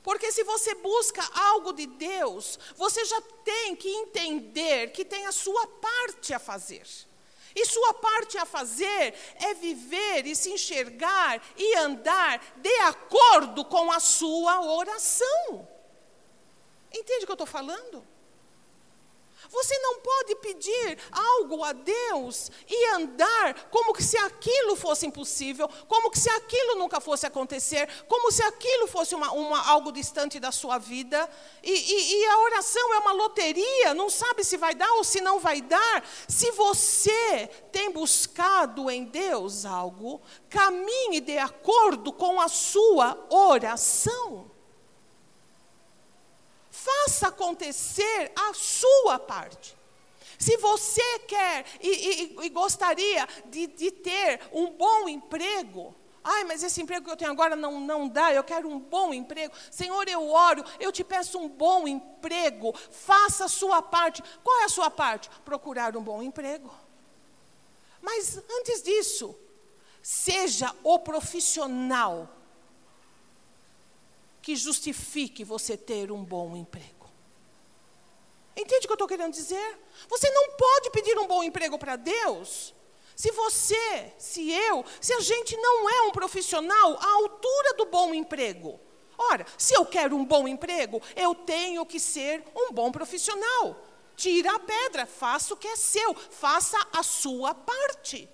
[0.00, 5.32] Porque se você busca algo de Deus, você já tem que entender que tem a
[5.32, 6.86] sua parte a fazer.
[7.52, 13.90] E sua parte a fazer é viver e se enxergar e andar de acordo com
[13.90, 15.68] a sua oração.
[16.94, 18.06] Entende o que eu estou falando?
[19.50, 26.14] Você não pode pedir algo a Deus e andar como se aquilo fosse impossível, como
[26.14, 30.78] se aquilo nunca fosse acontecer, como se aquilo fosse uma, uma, algo distante da sua
[30.78, 31.28] vida.
[31.64, 35.20] E, e, e a oração é uma loteria, não sabe se vai dar ou se
[35.20, 36.04] não vai dar.
[36.28, 44.59] Se você tem buscado em Deus algo, caminhe de acordo com a sua oração.
[46.82, 49.76] Faça acontecer a sua parte.
[50.38, 56.62] Se você quer e, e, e gostaria de, de, ter um bom emprego, ai, mas
[56.62, 59.52] esse emprego que eu tenho agora não, não dá, eu quero um bom emprego.
[59.70, 64.22] Senhor, eu oro, eu te peço um bom emprego, faça a sua parte.
[64.42, 65.28] Qual é a sua parte?
[65.44, 66.72] Procurar um bom emprego.
[68.00, 69.38] Mas antes disso,
[70.02, 72.39] seja o profissional
[74.50, 77.08] que justifique você ter um bom emprego.
[78.56, 79.78] Entende o que eu estou querendo dizer?
[80.08, 82.74] Você não pode pedir um bom emprego para Deus
[83.14, 88.12] se você, se eu, se a gente não é um profissional à altura do bom
[88.12, 88.80] emprego.
[89.16, 93.76] Ora, se eu quero um bom emprego, eu tenho que ser um bom profissional.
[94.16, 98.28] Tira a pedra, faça o que é seu, faça a sua parte.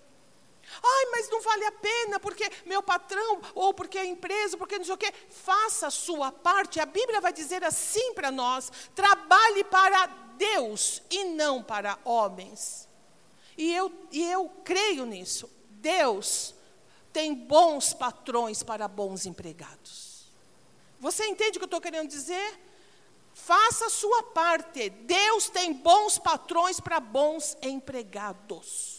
[0.82, 4.84] Ai, mas não vale a pena, porque meu patrão, ou porque a empresa, porque não
[4.84, 5.12] sei o quê.
[5.30, 6.80] Faça a sua parte.
[6.80, 12.88] A Bíblia vai dizer assim para nós: trabalhe para Deus e não para homens.
[13.56, 15.50] E eu, e eu creio nisso.
[15.70, 16.54] Deus
[17.12, 20.30] tem bons patrões para bons empregados.
[21.00, 22.60] Você entende o que eu estou querendo dizer?
[23.32, 24.88] Faça a sua parte.
[24.90, 28.95] Deus tem bons patrões para bons empregados.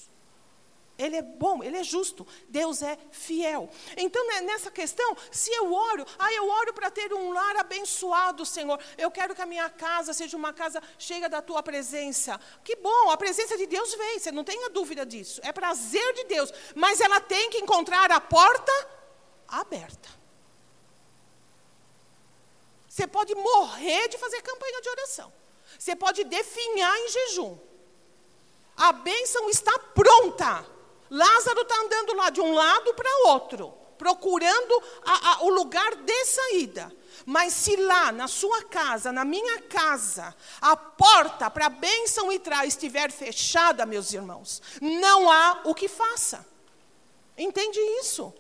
[0.97, 3.69] Ele é bom, ele é justo, Deus é fiel.
[3.95, 8.43] Então, né, nessa questão, se eu oro, ah, eu oro para ter um lar abençoado,
[8.45, 8.81] Senhor.
[8.97, 12.39] Eu quero que a minha casa seja uma casa cheia da tua presença.
[12.63, 15.39] Que bom, a presença de Deus vem, você não tenha dúvida disso.
[15.43, 18.71] É prazer de Deus, mas ela tem que encontrar a porta
[19.47, 20.10] aberta.
[22.89, 25.31] Você pode morrer de fazer campanha de oração.
[25.77, 27.55] Você pode definhar em jejum.
[28.75, 30.76] A bênção está pronta.
[31.10, 36.26] Lázaro está andando lá de um lado para outro, procurando a, a, o lugar de
[36.26, 36.91] saída.
[37.26, 42.39] Mas se lá na sua casa, na minha casa, a porta para a bênção e
[42.39, 46.46] trás estiver fechada, meus irmãos, não há o que faça.
[47.38, 48.34] Entende isso?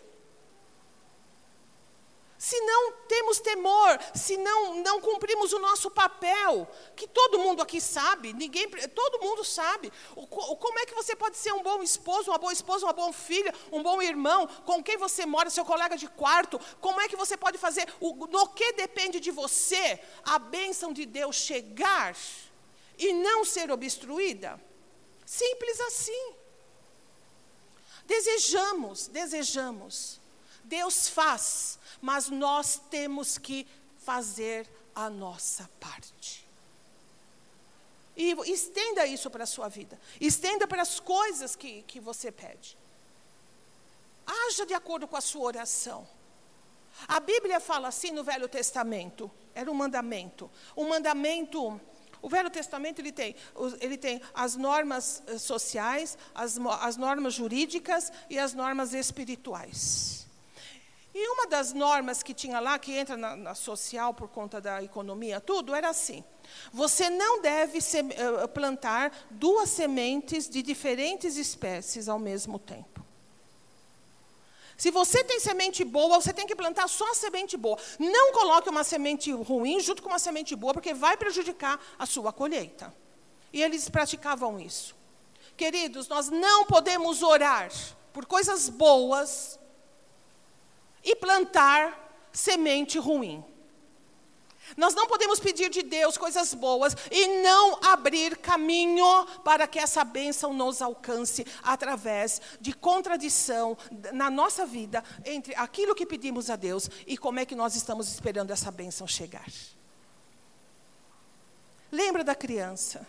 [2.37, 7.81] Se não temos temor, se não, não cumprimos o nosso papel, que todo mundo aqui
[7.81, 9.91] sabe, ninguém, todo mundo sabe.
[10.15, 13.11] O, como é que você pode ser um bom esposo, uma boa esposa, uma boa
[13.11, 16.59] filha, um bom irmão, com quem você mora, seu colega de quarto?
[16.79, 21.05] Como é que você pode fazer, o, no que depende de você, a bênção de
[21.05, 22.15] Deus chegar
[22.99, 24.61] e não ser obstruída?
[25.25, 26.33] Simples assim.
[28.05, 30.21] Desejamos, desejamos.
[30.63, 36.47] Deus faz mas nós temos que fazer a nossa parte.
[38.15, 39.99] E estenda isso para a sua vida.
[40.19, 42.77] Estenda para as coisas que, que você pede.
[44.25, 46.07] Haja de acordo com a sua oração.
[47.07, 50.49] A Bíblia fala assim no Velho Testamento, era um mandamento.
[50.75, 51.79] Um mandamento,
[52.21, 53.35] O Velho Testamento ele tem,
[53.79, 60.26] ele tem as normas eh, sociais, as, as normas jurídicas e as normas espirituais.
[61.19, 64.83] E uma das normas que tinha lá, que entra na, na social por conta da
[64.83, 66.23] economia, tudo, era assim:
[66.71, 73.03] você não deve se, uh, plantar duas sementes de diferentes espécies ao mesmo tempo.
[74.77, 77.79] Se você tem semente boa, você tem que plantar só a semente boa.
[77.97, 82.31] Não coloque uma semente ruim junto com uma semente boa, porque vai prejudicar a sua
[82.31, 82.93] colheita.
[83.51, 84.95] E eles praticavam isso.
[85.55, 87.71] Queridos, nós não podemos orar
[88.13, 89.57] por coisas boas
[91.07, 93.43] e plantar semente ruim.
[94.75, 100.03] Nós não podemos pedir de Deus coisas boas e não abrir caminho para que essa
[100.03, 103.77] bênção nos alcance através de contradição
[104.11, 108.11] na nossa vida entre aquilo que pedimos a Deus e como é que nós estamos
[108.11, 109.47] esperando essa bênção chegar.
[111.89, 113.07] Lembra da criança.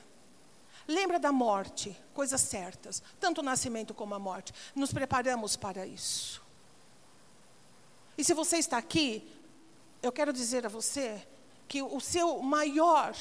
[0.87, 4.55] Lembra da morte, coisas certas, tanto o nascimento como a morte.
[4.75, 6.48] Nos preparamos para isso.
[8.19, 9.25] E se você está aqui,
[10.03, 11.25] eu quero dizer a você
[11.69, 13.15] que o seu maior,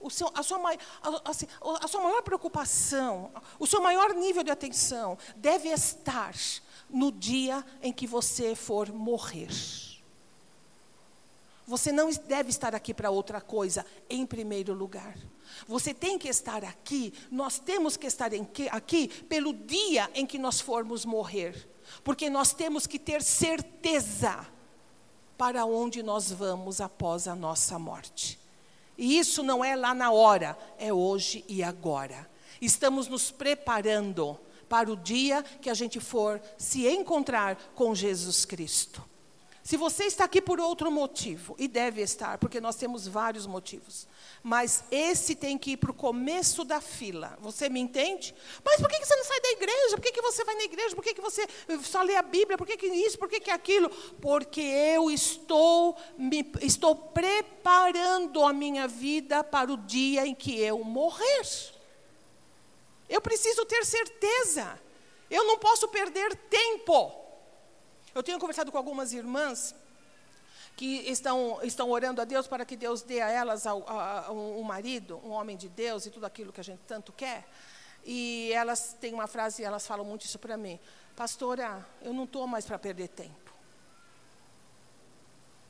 [0.00, 0.60] o seu, a, sua,
[1.24, 1.48] assim,
[1.82, 6.32] a sua maior preocupação, o seu maior nível de atenção deve estar
[6.88, 9.50] no dia em que você for morrer.
[11.66, 15.18] Você não deve estar aqui para outra coisa, em primeiro lugar.
[15.66, 18.30] Você tem que estar aqui, nós temos que estar
[18.70, 21.68] aqui pelo dia em que nós formos morrer.
[22.02, 24.46] Porque nós temos que ter certeza
[25.36, 28.38] para onde nós vamos após a nossa morte.
[28.96, 32.28] E isso não é lá na hora, é hoje e agora.
[32.60, 39.02] Estamos nos preparando para o dia que a gente for se encontrar com Jesus Cristo.
[39.66, 44.06] Se você está aqui por outro motivo, e deve estar, porque nós temos vários motivos,
[44.40, 47.36] mas esse tem que ir para o começo da fila.
[47.40, 48.32] Você me entende?
[48.64, 49.96] Mas por que você não sai da igreja?
[49.96, 50.94] Por que você vai na igreja?
[50.94, 51.48] Por que você
[51.82, 52.56] só lê a Bíblia?
[52.56, 53.18] Por que isso?
[53.18, 53.90] Por que aquilo?
[54.20, 60.84] Porque eu estou, me, estou preparando a minha vida para o dia em que eu
[60.84, 61.42] morrer.
[63.08, 64.80] Eu preciso ter certeza.
[65.28, 67.25] Eu não posso perder tempo.
[68.16, 69.74] Eu tenho conversado com algumas irmãs
[70.74, 74.62] que estão, estão orando a Deus para que Deus dê a elas a, a um
[74.62, 77.46] marido, um homem de Deus e tudo aquilo que a gente tanto quer.
[78.02, 80.80] E elas têm uma frase, elas falam muito isso para mim.
[81.14, 83.52] Pastora, eu não estou mais para perder tempo.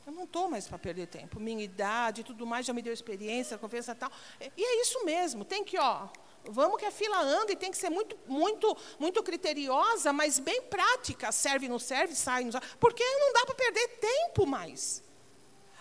[0.05, 1.41] Eu não estou mais para perder tempo.
[1.41, 4.09] Minha idade e tudo mais já me deu experiência, confiança e tal.
[4.55, 6.07] E é isso mesmo, tem que, ó,
[6.49, 10.61] Vamos que a fila anda e tem que ser muito, muito, muito criteriosa, mas bem
[10.61, 11.31] prática.
[11.31, 12.61] Serve, não serve, sai, não sai.
[12.79, 15.03] Porque não dá para perder tempo mais.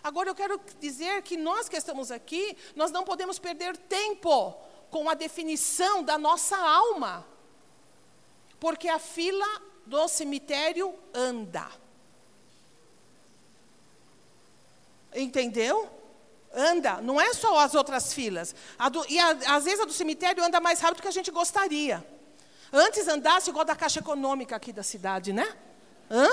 [0.03, 4.53] Agora eu quero dizer que nós que estamos aqui, nós não podemos perder tempo
[4.91, 7.27] com a definição da nossa alma.
[8.61, 9.47] Porque a fila
[9.85, 11.69] do cemitério anda.
[15.15, 15.91] Entendeu?
[16.57, 18.55] Anda, não é só as outras filas.
[18.91, 21.31] Do, e a, às vezes a do cemitério anda mais rápido do que a gente
[21.31, 22.05] gostaria.
[22.73, 25.47] Antes andasse igual da Caixa Econômica aqui da cidade, né?
[26.11, 26.29] Hã?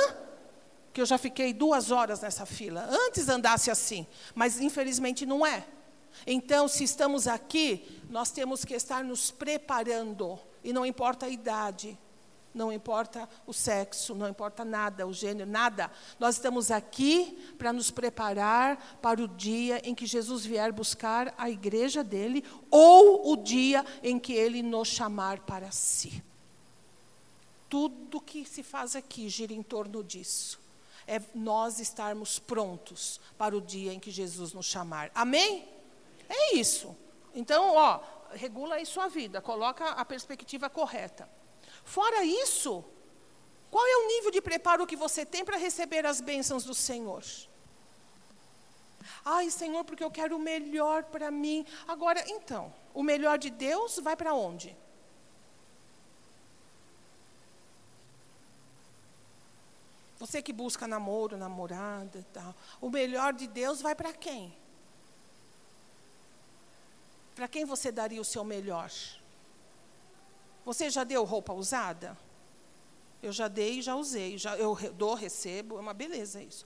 [0.94, 2.88] Que eu já fiquei duas horas nessa fila.
[2.90, 5.66] Antes andasse assim, mas infelizmente não é.
[6.26, 11.98] Então, se estamos aqui, nós temos que estar nos preparando, e não importa a idade,
[12.54, 15.92] não importa o sexo, não importa nada, o gênero, nada.
[16.20, 21.50] Nós estamos aqui para nos preparar para o dia em que Jesus vier buscar a
[21.50, 26.24] igreja dele, ou o dia em que ele nos chamar para si.
[27.68, 30.62] Tudo que se faz aqui gira em torno disso.
[31.08, 35.12] É nós estarmos prontos para o dia em que Jesus nos chamar.
[35.14, 35.68] Amém?
[36.30, 36.96] É isso.
[37.34, 38.00] Então, ó,
[38.32, 41.28] regula aí sua vida, coloca a perspectiva correta.
[41.84, 42.84] Fora isso,
[43.70, 47.24] qual é o nível de preparo que você tem para receber as bênçãos do Senhor?
[49.26, 51.66] Ai, Senhor, porque eu quero o melhor para mim.
[51.88, 54.76] Agora, então, o melhor de Deus vai para onde?
[60.20, 62.56] Você que busca namoro, namorada tal.
[62.80, 64.56] O melhor de Deus vai para quem?
[67.36, 68.90] Para quem você daria o seu melhor?
[70.66, 72.18] Você já deu roupa usada?
[73.22, 74.38] Eu já dei e já usei.
[74.38, 76.66] Já, eu dou, recebo, é uma beleza isso.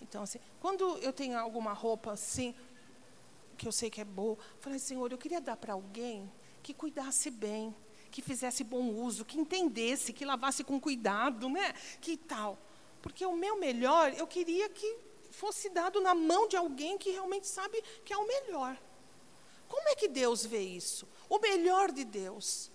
[0.00, 2.54] Então, assim, quando eu tenho alguma roupa assim,
[3.56, 6.30] que eu sei que é boa, eu falei, Senhor, eu queria dar para alguém
[6.62, 7.74] que cuidasse bem,
[8.10, 11.72] que fizesse bom uso, que entendesse, que lavasse com cuidado, né?
[12.00, 12.58] Que tal?
[13.00, 14.98] Porque o meu melhor, eu queria que
[15.30, 18.76] fosse dado na mão de alguém que realmente sabe que é o melhor.
[19.68, 21.06] Como é que Deus vê isso?
[21.28, 22.70] O melhor de Deus.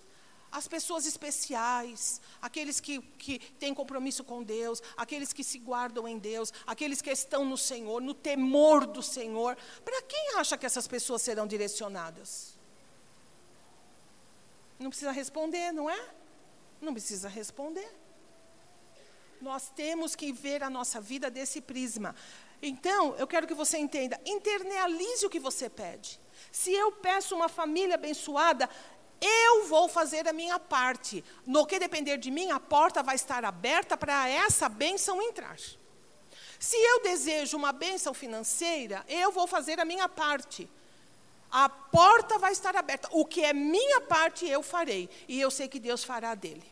[0.52, 6.18] As pessoas especiais, aqueles que, que têm compromisso com Deus, aqueles que se guardam em
[6.18, 9.56] Deus, aqueles que estão no Senhor, no temor do Senhor.
[9.82, 12.58] Para quem acha que essas pessoas serão direcionadas?
[14.78, 16.10] Não precisa responder, não é?
[16.82, 17.90] Não precisa responder.
[19.40, 22.14] Nós temos que ver a nossa vida desse prisma.
[22.60, 26.20] Então, eu quero que você entenda, internalize o que você pede.
[26.52, 28.70] Se eu peço uma família abençoada,
[29.22, 31.24] eu vou fazer a minha parte.
[31.46, 35.56] No que depender de mim, a porta vai estar aberta para essa bênção entrar.
[36.58, 40.68] Se eu desejo uma bênção financeira, eu vou fazer a minha parte.
[41.50, 43.08] A porta vai estar aberta.
[43.12, 45.08] O que é minha parte, eu farei.
[45.28, 46.64] E eu sei que Deus fará dele.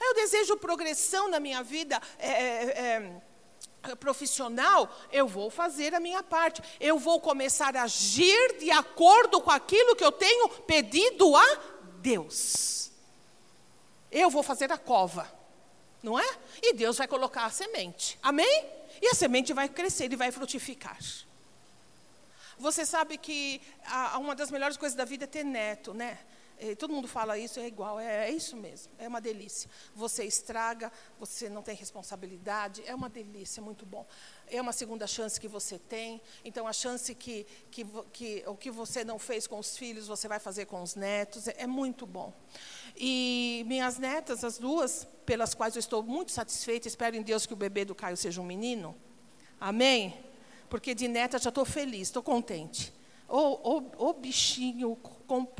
[0.00, 2.00] Eu desejo progressão na minha vida.
[2.18, 3.22] É, é,
[3.84, 6.62] é, profissional, eu vou fazer a minha parte.
[6.80, 11.58] Eu vou começar a agir de acordo com aquilo que eu tenho pedido a
[12.02, 12.90] Deus.
[14.10, 15.32] Eu vou fazer a cova,
[16.02, 16.38] não é?
[16.60, 18.18] E Deus vai colocar a semente.
[18.22, 18.66] Amém?
[19.00, 20.98] E a semente vai crescer e vai frutificar.
[22.58, 26.18] Você sabe que a, uma das melhores coisas da vida é ter neto, né?
[26.78, 29.68] Todo mundo fala isso, é igual, é, é, isso mesmo, é uma delícia.
[29.96, 34.06] Você estraga, você não tem responsabilidade, é uma delícia, é muito bom.
[34.54, 38.70] É uma segunda chance que você tem, então a chance que, que, que o que
[38.70, 42.04] você não fez com os filhos, você vai fazer com os netos, é, é muito
[42.04, 42.34] bom.
[42.94, 47.54] E minhas netas, as duas, pelas quais eu estou muito satisfeita, espero em Deus que
[47.54, 48.94] o bebê do Caio seja um menino,
[49.58, 50.22] amém?
[50.68, 52.92] Porque de neta já estou feliz, estou contente.
[53.26, 54.96] O, o bichinho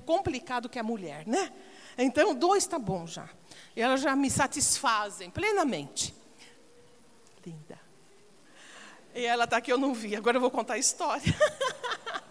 [0.05, 1.51] complicado que é mulher, né?
[1.97, 3.27] Então, dois está bom já.
[3.75, 6.15] E elas já me satisfazem plenamente.
[7.47, 7.92] Linda.
[9.15, 10.17] E ela está aqui, eu não vi.
[10.17, 11.23] Agora eu vou contar a história.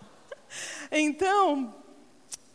[0.92, 1.74] então,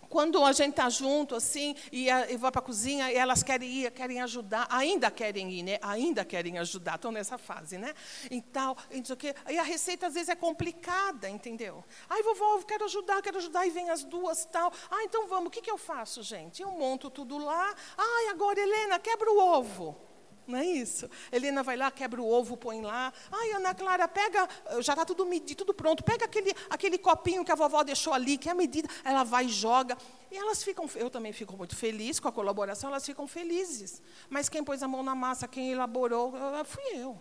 [0.08, 3.42] quando a gente está junto, assim, e, a, e vai para a cozinha, e elas
[3.42, 5.78] querem ir, querem ajudar, ainda querem ir, né?
[5.82, 7.92] Ainda querem ajudar, estão nessa fase, né?
[8.30, 11.84] E tal, e, não sei e a receita às vezes é complicada, entendeu?
[12.08, 14.72] Ai, vovó, eu quero ajudar, quero ajudar, e vem as duas, tal.
[14.90, 16.62] Ah, então vamos, o que, que eu faço, gente?
[16.62, 17.74] Eu monto tudo lá.
[17.96, 20.05] Ai, agora, Helena, quebra o ovo.
[20.46, 21.10] Não é isso?
[21.32, 23.12] Helena vai lá, quebra o ovo, põe lá.
[23.32, 24.48] Ai, Ana Clara, pega,
[24.80, 26.04] já está tudo medido, tudo pronto.
[26.04, 28.88] Pega aquele, aquele copinho que a vovó deixou ali, que é a medida.
[29.04, 29.96] Ela vai e joga.
[30.30, 34.02] E elas ficam, eu também fico muito feliz com a colaboração, elas ficam felizes.
[34.28, 36.32] Mas quem pôs a mão na massa, quem elaborou,
[36.64, 37.20] fui eu.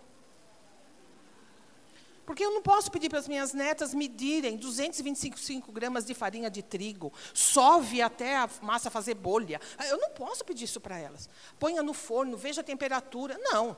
[2.26, 6.60] Porque eu não posso pedir para as minhas netas medirem 225 gramas de farinha de
[6.60, 9.60] trigo, sove até a massa fazer bolha.
[9.88, 11.30] Eu não posso pedir isso para elas.
[11.56, 13.38] Ponha no forno, veja a temperatura.
[13.38, 13.76] Não.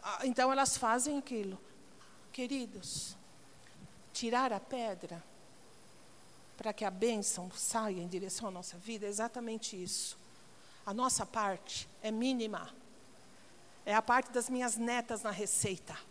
[0.00, 1.58] Ah, então elas fazem aquilo.
[2.32, 3.16] Queridos,
[4.12, 5.20] tirar a pedra
[6.56, 10.16] para que a bênção saia em direção à nossa vida é exatamente isso.
[10.86, 12.72] A nossa parte é mínima.
[13.84, 16.09] É a parte das minhas netas na receita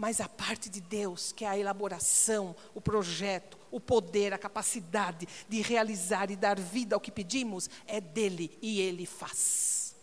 [0.00, 5.28] mas a parte de Deus, que é a elaboração, o projeto, o poder, a capacidade
[5.46, 9.94] de realizar e dar vida ao que pedimos, é dele e ele faz.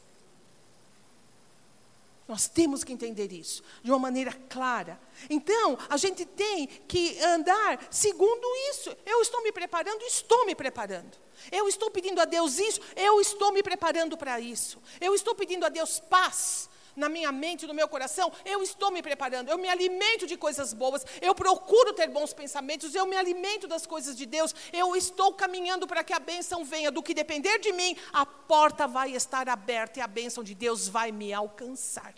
[2.28, 5.02] Nós temos que entender isso de uma maneira clara.
[5.32, 8.96] Então, a gente tem que andar segundo isso.
[9.04, 11.18] Eu estou me preparando, estou me preparando.
[11.52, 14.80] Eu estou pedindo a Deus isso, eu estou me preparando para isso.
[15.02, 19.02] Eu estou pedindo a Deus paz, na minha mente, no meu coração, eu estou me
[19.02, 23.68] preparando, eu me alimento de coisas boas, eu procuro ter bons pensamentos, eu me alimento
[23.68, 27.60] das coisas de Deus, eu estou caminhando para que a bênção venha, do que depender
[27.60, 32.16] de mim, a porta vai estar aberta e a bênção de Deus vai me alcançar.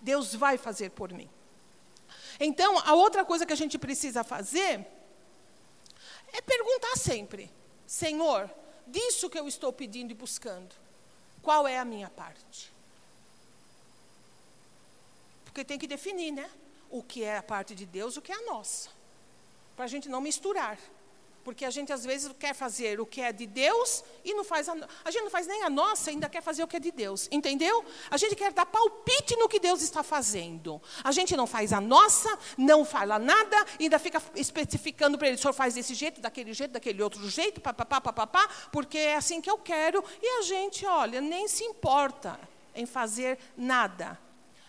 [0.00, 1.30] Deus vai fazer por mim.
[2.40, 4.84] Então, a outra coisa que a gente precisa fazer
[6.32, 7.50] é perguntar sempre:
[7.86, 8.50] Senhor,
[8.86, 10.74] disso que eu estou pedindo e buscando,
[11.40, 12.73] qual é a minha parte?
[15.54, 16.50] Porque tem que definir, né?
[16.90, 18.88] O que é a parte de Deus, o que é a nossa.
[19.76, 20.76] Para a gente não misturar.
[21.44, 24.68] Porque a gente às vezes quer fazer o que é de Deus e não faz
[24.68, 24.72] a,
[25.04, 27.28] a gente não faz nem a nossa, ainda quer fazer o que é de Deus.
[27.30, 27.84] Entendeu?
[28.10, 30.82] A gente quer dar palpite no que Deus está fazendo.
[31.04, 35.40] A gente não faz a nossa, não fala nada, ainda fica especificando para ele, o
[35.40, 39.48] senhor faz desse jeito, daquele jeito, daquele outro jeito, papapá, papapá, porque é assim que
[39.48, 40.02] eu quero.
[40.20, 42.40] E a gente, olha, nem se importa
[42.74, 44.18] em fazer nada.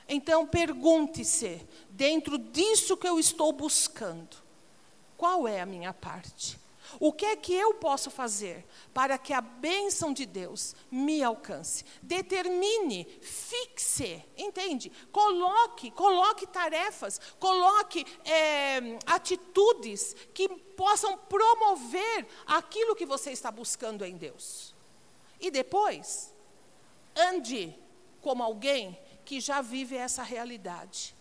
[0.07, 4.37] Então pergunte-se, dentro disso que eu estou buscando,
[5.17, 6.59] qual é a minha parte?
[6.99, 11.83] O que é que eu posso fazer para que a bênção de Deus me alcance?
[12.01, 14.91] Determine, fixe, entende?
[15.11, 24.15] Coloque, coloque tarefas, coloque é, atitudes que possam promover aquilo que você está buscando em
[24.15, 24.75] Deus.
[25.39, 26.33] E depois,
[27.15, 27.75] ande
[28.21, 31.15] como alguém que já vive essa realidade.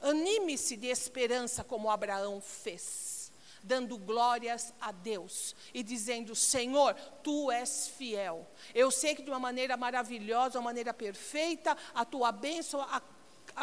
[0.00, 3.32] Anime-se de esperança, como Abraão fez,
[3.62, 8.46] dando glórias a Deus e dizendo: Senhor, tu és fiel.
[8.74, 12.80] Eu sei que de uma maneira maravilhosa, uma maneira perfeita, a tua bênção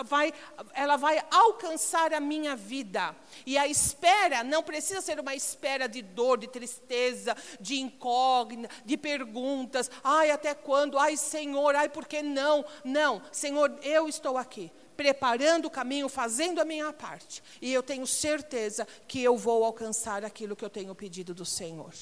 [0.06, 0.34] vai,
[0.74, 3.16] ela vai alcançar a minha vida.
[3.46, 8.98] E a espera não precisa ser uma espera de dor, de tristeza, de incógnita, de
[8.98, 9.90] perguntas.
[10.04, 10.98] Ai, até quando?
[10.98, 12.66] Ai, Senhor, ai, por que não?
[12.84, 17.42] Não, Senhor, eu estou aqui preparando o caminho, fazendo a minha parte.
[17.62, 21.94] E eu tenho certeza que eu vou alcançar aquilo que eu tenho pedido do Senhor.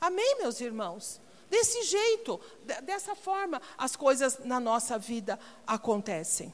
[0.00, 1.20] Amém, meus irmãos?
[1.48, 2.40] Desse jeito,
[2.82, 6.52] dessa forma, as coisas na nossa vida acontecem.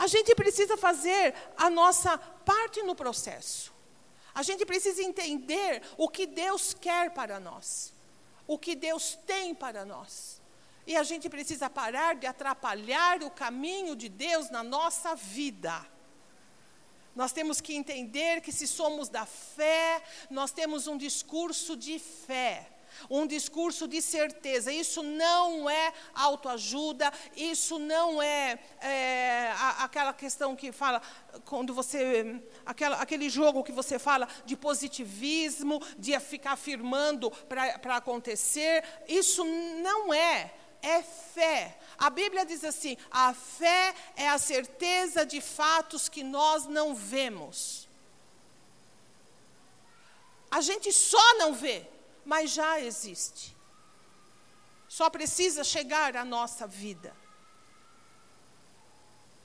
[0.00, 3.70] A gente precisa fazer a nossa parte no processo.
[4.34, 7.92] A gente precisa entender o que Deus quer para nós,
[8.46, 10.40] o que Deus tem para nós.
[10.86, 15.86] E a gente precisa parar de atrapalhar o caminho de Deus na nossa vida.
[17.14, 22.79] Nós temos que entender que se somos da fé, nós temos um discurso de fé
[23.08, 24.72] um discurso de certeza.
[24.72, 31.00] Isso não é autoajuda, isso não é, é aquela questão que fala,
[31.44, 32.40] quando você.
[32.66, 38.84] Aquela, aquele jogo que você fala de positivismo, de ficar afirmando para acontecer.
[39.08, 41.78] Isso não é é fé.
[41.98, 47.88] A Bíblia diz assim: a fé é a certeza de fatos que nós não vemos.
[50.50, 51.86] A gente só não vê,
[52.24, 53.56] mas já existe.
[54.88, 57.14] Só precisa chegar à nossa vida.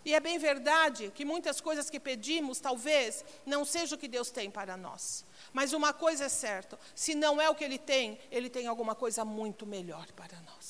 [0.06, 4.30] E é bem verdade que muitas coisas que pedimos, talvez, não seja o que Deus
[4.30, 5.26] tem para nós.
[5.52, 8.94] Mas uma coisa é certa: se não é o que Ele tem, Ele tem alguma
[8.94, 10.65] coisa muito melhor para nós.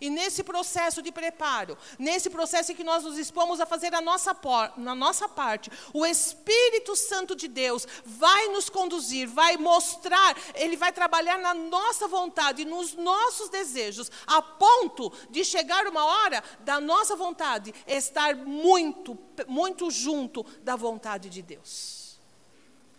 [0.00, 4.00] E nesse processo de preparo, nesse processo em que nós nos expomos a fazer a
[4.00, 4.36] nossa,
[4.76, 10.92] na nossa parte, o Espírito Santo de Deus vai nos conduzir, vai mostrar, ele vai
[10.92, 17.16] trabalhar na nossa vontade, nos nossos desejos, a ponto de chegar uma hora da nossa
[17.16, 22.18] vontade estar muito, muito junto da vontade de Deus.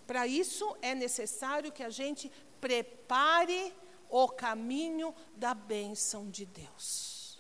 [0.06, 3.74] Para isso é necessário que a gente prepare
[4.10, 7.40] o caminho da bênção de Deus.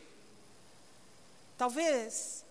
[1.58, 2.46] Talvez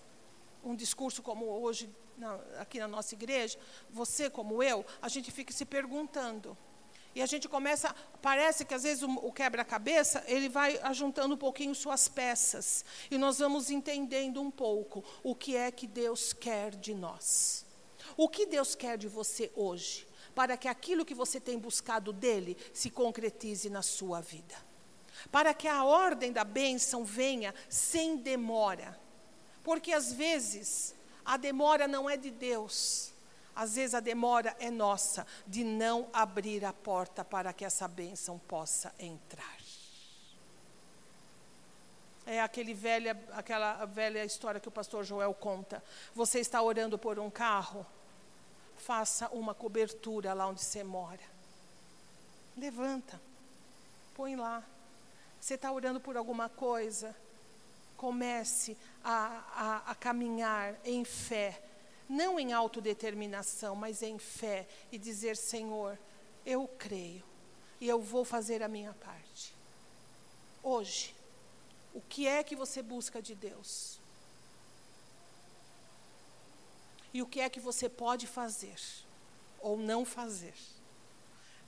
[0.65, 3.59] um discurso como hoje, na, aqui na nossa igreja,
[3.91, 6.57] você como eu, a gente fique se perguntando.
[7.15, 11.39] E a gente começa, parece que às vezes o, o quebra-cabeça, ele vai ajuntando um
[11.39, 12.85] pouquinho suas peças.
[13.11, 17.65] E nós vamos entendendo um pouco o que é que Deus quer de nós.
[18.17, 20.08] O que Deus quer de você hoje?
[20.39, 24.55] Para que aquilo que você tem buscado dele se concretize na sua vida.
[25.33, 28.97] Para que a ordem da bênção venha sem demora.
[29.65, 33.13] Porque às vezes a demora não é de Deus,
[33.53, 38.39] às vezes a demora é nossa de não abrir a porta para que essa bênção
[38.39, 39.59] possa entrar.
[42.25, 45.83] É aquele velha, aquela velha história que o pastor Joel conta.
[46.15, 47.85] Você está orando por um carro
[48.79, 51.23] faça uma cobertura lá onde você mora.
[52.57, 53.21] Levanta,
[54.15, 54.65] põe lá.
[55.41, 57.15] Você está orando por alguma coisa?
[57.97, 59.45] Comece a,
[59.87, 61.63] a, a caminhar em fé,
[62.09, 65.99] não em autodeterminação, mas em fé, e dizer: Senhor,
[66.47, 67.25] eu creio
[67.81, 69.55] e eu vou fazer a minha parte.
[70.63, 71.15] Hoje,
[71.95, 73.98] o que é que você busca de Deus?
[77.13, 78.77] E o que é que você pode fazer
[79.61, 80.55] ou não fazer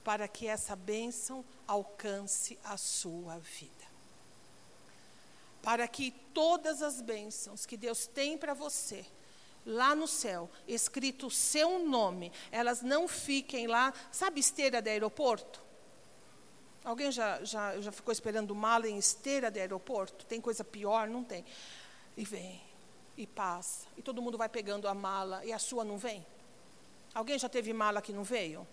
[0.04, 3.90] para que essa bênção alcance a sua vida?
[5.62, 9.04] Para que todas as bênçãos que Deus tem para você,
[9.64, 15.62] lá no céu, escrito o seu nome, elas não fiquem lá, sabe esteira de aeroporto?
[16.82, 20.24] Alguém já, já, já ficou esperando mala em esteira de aeroporto?
[20.24, 21.08] Tem coisa pior?
[21.08, 21.44] Não tem.
[22.16, 22.60] E vem,
[23.16, 23.86] e passa.
[23.96, 26.26] E todo mundo vai pegando a mala e a sua não vem?
[27.14, 28.66] Alguém já teve mala que não veio?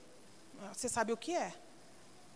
[0.61, 1.53] Ah, você sabe o que é?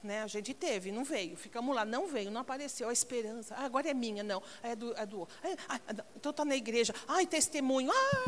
[0.04, 0.24] Né?
[0.24, 1.38] A gente teve, não veio.
[1.38, 2.89] Ficamos lá, não veio, não apareceu.
[2.89, 4.41] A esperança, ah, agora é minha, não.
[4.64, 5.28] É do, é do
[5.70, 5.80] ah,
[6.16, 6.93] então está na igreja.
[7.08, 7.91] Ai, testemunho.
[7.91, 8.24] Ah,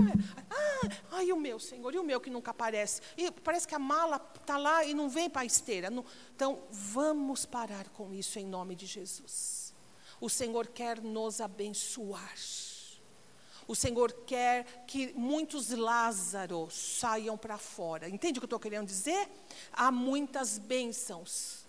[0.51, 3.01] ah, ai, o meu, Senhor, e o meu que nunca aparece.
[3.17, 5.89] E parece que a mala está lá e não vem para a esteira.
[5.89, 6.05] Não,
[6.36, 9.74] então, vamos parar com isso em nome de Jesus.
[10.21, 12.34] O Senhor quer nos abençoar.
[13.68, 18.09] O Senhor quer que muitos Lázaros saiam para fora.
[18.09, 19.30] Entende o que eu estou querendo dizer?
[19.72, 21.64] Há muitas bênçãos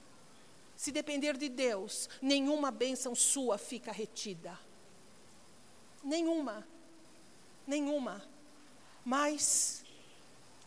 [0.76, 4.58] se depender de Deus, nenhuma bênção sua fica retida.
[6.02, 6.66] Nenhuma.
[7.66, 8.22] Nenhuma.
[9.02, 9.82] Mas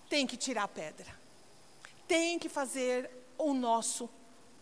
[0.09, 1.15] tem que tirar a pedra.
[2.07, 4.09] Tem que fazer o nosso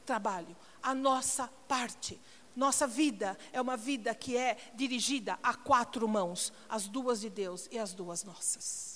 [0.06, 0.54] trabalho,
[0.84, 2.20] a nossa parte.
[2.56, 7.68] Nossa vida é uma vida que é dirigida a quatro mãos: as duas de Deus
[7.72, 8.96] e as duas nossas.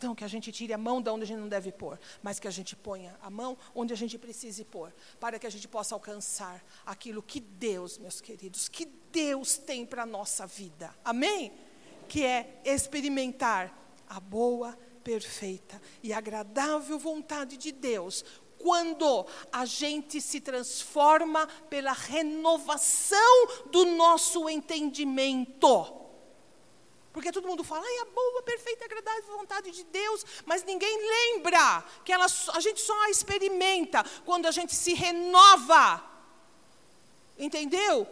[0.00, 2.40] Então, que a gente tire a mão de onde a gente não deve pôr, mas
[2.40, 5.68] que a gente ponha a mão onde a gente precise pôr, para que a gente
[5.68, 10.90] possa alcançar aquilo que Deus, meus queridos, que Deus tem para a nossa vida.
[11.04, 11.52] Amém?
[12.08, 13.78] Que é experimentar
[14.08, 14.74] a boa,
[15.04, 18.24] perfeita e agradável vontade de Deus,
[18.62, 26.00] quando a gente se transforma pela renovação do nosso entendimento.
[27.12, 31.84] Porque todo mundo fala, ai, a boa, perfeita, agradável vontade de Deus, mas ninguém lembra
[32.04, 36.04] que ela, a gente só a experimenta quando a gente se renova.
[37.36, 38.06] Entendeu?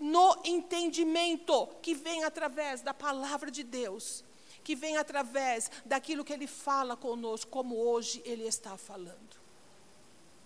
[0.00, 4.24] No entendimento que vem através da palavra de Deus,
[4.64, 9.38] que vem através daquilo que Ele fala conosco, como hoje Ele está falando.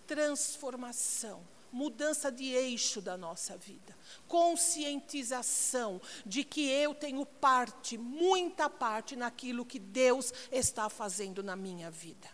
[0.06, 3.96] Transformação mudança de eixo da nossa vida,
[4.26, 11.90] conscientização de que eu tenho parte, muita parte naquilo que Deus está fazendo na minha
[11.90, 12.28] vida.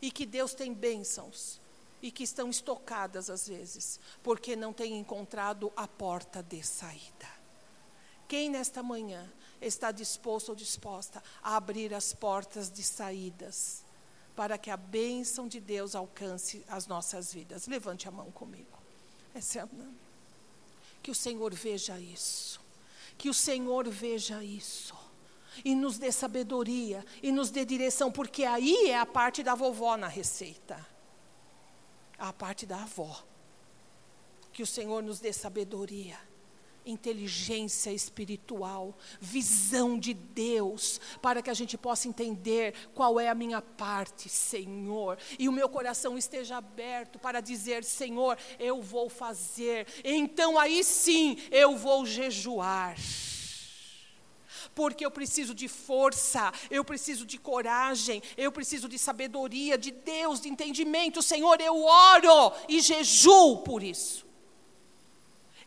[0.00, 1.60] E que Deus tem bênçãos
[2.00, 7.28] e que estão estocadas às vezes, porque não tem encontrado a porta de saída.
[8.26, 9.30] Quem nesta manhã
[9.60, 13.84] está disposto ou disposta a abrir as portas de saídas?
[14.40, 17.66] para que a bênção de Deus alcance as nossas vidas.
[17.66, 18.78] Levante a mão comigo.
[19.34, 19.40] É
[21.02, 22.58] que o Senhor veja isso.
[23.18, 24.94] Que o Senhor veja isso.
[25.62, 29.96] E nos dê sabedoria e nos dê direção, porque aí é a parte da vovó
[29.98, 30.86] na receita.
[32.18, 33.22] A parte da avó.
[34.54, 36.18] Que o Senhor nos dê sabedoria
[36.90, 43.62] inteligência espiritual, visão de Deus, para que a gente possa entender qual é a minha
[43.62, 50.58] parte, Senhor, e o meu coração esteja aberto para dizer: Senhor, eu vou fazer, então
[50.58, 52.96] aí sim eu vou jejuar
[54.74, 60.40] porque eu preciso de força, eu preciso de coragem, eu preciso de sabedoria de Deus,
[60.40, 61.22] de entendimento.
[61.22, 64.29] Senhor, eu oro e jejuo por isso.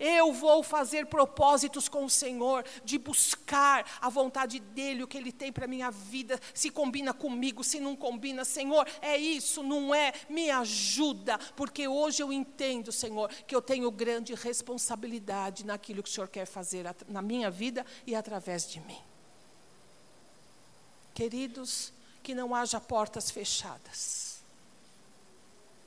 [0.06, 5.32] Eu vou fazer propósitos com o Senhor, de buscar a vontade dEle, o que Ele
[5.32, 9.96] tem para a minha vida, se combina comigo, se não combina, Senhor, é isso, não
[9.96, 10.12] é?
[10.28, 16.12] Me ajuda, porque hoje eu entendo, Senhor, que eu tenho grande responsabilidade naquilo que o
[16.12, 19.00] Senhor quer fazer na minha vida e através de mim.
[21.14, 24.44] Queridos, que não haja portas fechadas.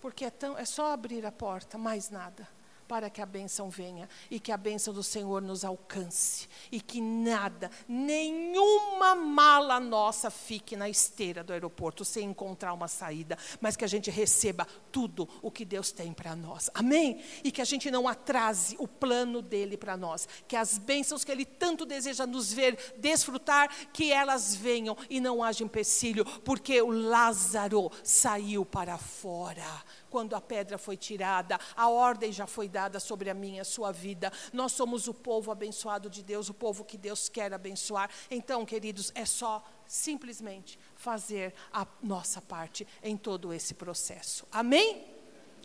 [0.00, 2.55] Porque é, tão, é só abrir a porta, mais nada
[2.86, 7.00] para que a bênção venha e que a bênção do Senhor nos alcance e que
[7.00, 13.84] nada, nenhuma mala nossa fique na esteira do aeroporto sem encontrar uma saída, mas que
[13.84, 16.70] a gente receba tudo o que Deus tem para nós.
[16.74, 17.20] Amém?
[17.42, 21.32] E que a gente não atrase o plano dele para nós, que as bênçãos que
[21.32, 26.90] ele tanto deseja nos ver desfrutar, que elas venham e não haja empecilho, porque o
[26.90, 29.84] Lázaro saiu para fora
[30.16, 33.92] quando a pedra foi tirada, a ordem já foi dada sobre a minha a sua
[33.92, 34.32] vida.
[34.50, 38.08] Nós somos o povo abençoado de Deus, o povo que Deus quer abençoar.
[38.30, 44.46] Então, queridos, é só simplesmente fazer a nossa parte em todo esse processo.
[44.50, 45.04] Amém?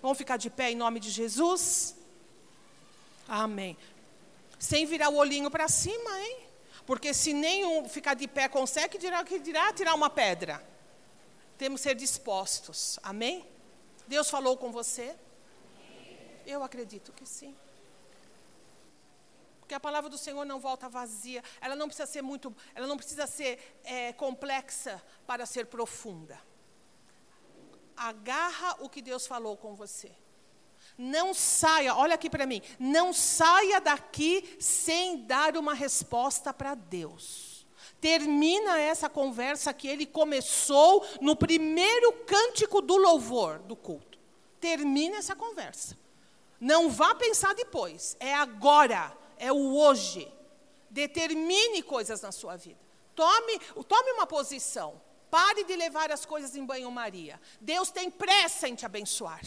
[0.01, 1.95] Vamos ficar de pé em nome de Jesus?
[3.29, 3.77] Amém.
[4.59, 6.39] Sem virar o olhinho para cima, hein?
[6.85, 10.61] Porque se nenhum ficar de pé consegue, dirá que dirá tirar uma pedra.
[11.57, 12.99] Temos que ser dispostos.
[13.01, 13.49] Amém?
[14.11, 15.17] Deus falou com você?
[16.45, 17.55] Eu acredito que sim.
[19.61, 21.41] Porque a palavra do Senhor não volta vazia.
[21.61, 26.37] Ela não precisa ser muito, ela não precisa ser é, complexa para ser profunda.
[27.95, 30.11] Agarra o que Deus falou com você.
[30.97, 37.50] Não saia, olha aqui para mim, não saia daqui sem dar uma resposta para Deus
[38.01, 44.19] termina essa conversa que ele começou no primeiro cântico do louvor do culto.
[44.59, 45.95] Termine essa conversa.
[46.59, 48.17] Não vá pensar depois.
[48.19, 49.15] É agora.
[49.37, 50.31] É o hoje.
[50.89, 52.79] Determine coisas na sua vida.
[53.15, 54.99] Tome, tome uma posição.
[55.29, 57.39] Pare de levar as coisas em banho-maria.
[57.59, 59.41] Deus tem pressa em te abençoar.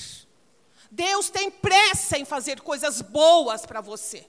[0.90, 4.26] Deus tem pressa em fazer coisas boas para você.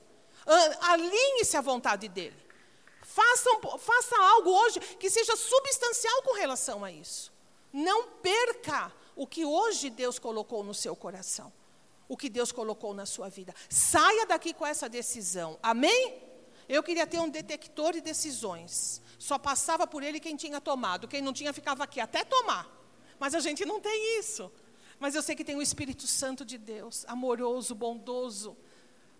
[0.81, 2.44] Alinhe-se à vontade dEle.
[3.15, 7.31] Faça, algo hoje que seja substancial com relação a isso.
[7.71, 11.51] Não perca o que hoje Deus colocou no seu coração.
[12.09, 13.55] O que Deus colocou na sua vida.
[13.69, 15.57] Saia daqui com essa decisão.
[15.63, 16.21] Amém?
[16.67, 19.01] Eu queria ter um detector de decisões.
[19.17, 21.07] Só passava por ele quem tinha tomado.
[21.07, 22.69] Quem não tinha ficava aqui até tomar.
[23.17, 24.51] Mas a gente não tem isso.
[24.99, 28.57] Mas eu sei que tem o Espírito Santo de Deus, amoroso, bondoso,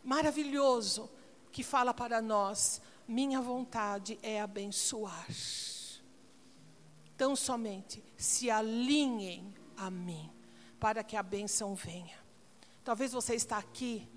[0.03, 1.09] maravilhoso,
[1.51, 5.27] que fala para nós: minha vontade é abençoar.
[7.17, 10.31] Tão somente se alinhem a mim,
[10.79, 12.17] para que a bênção venha.
[12.83, 14.07] Talvez você está aqui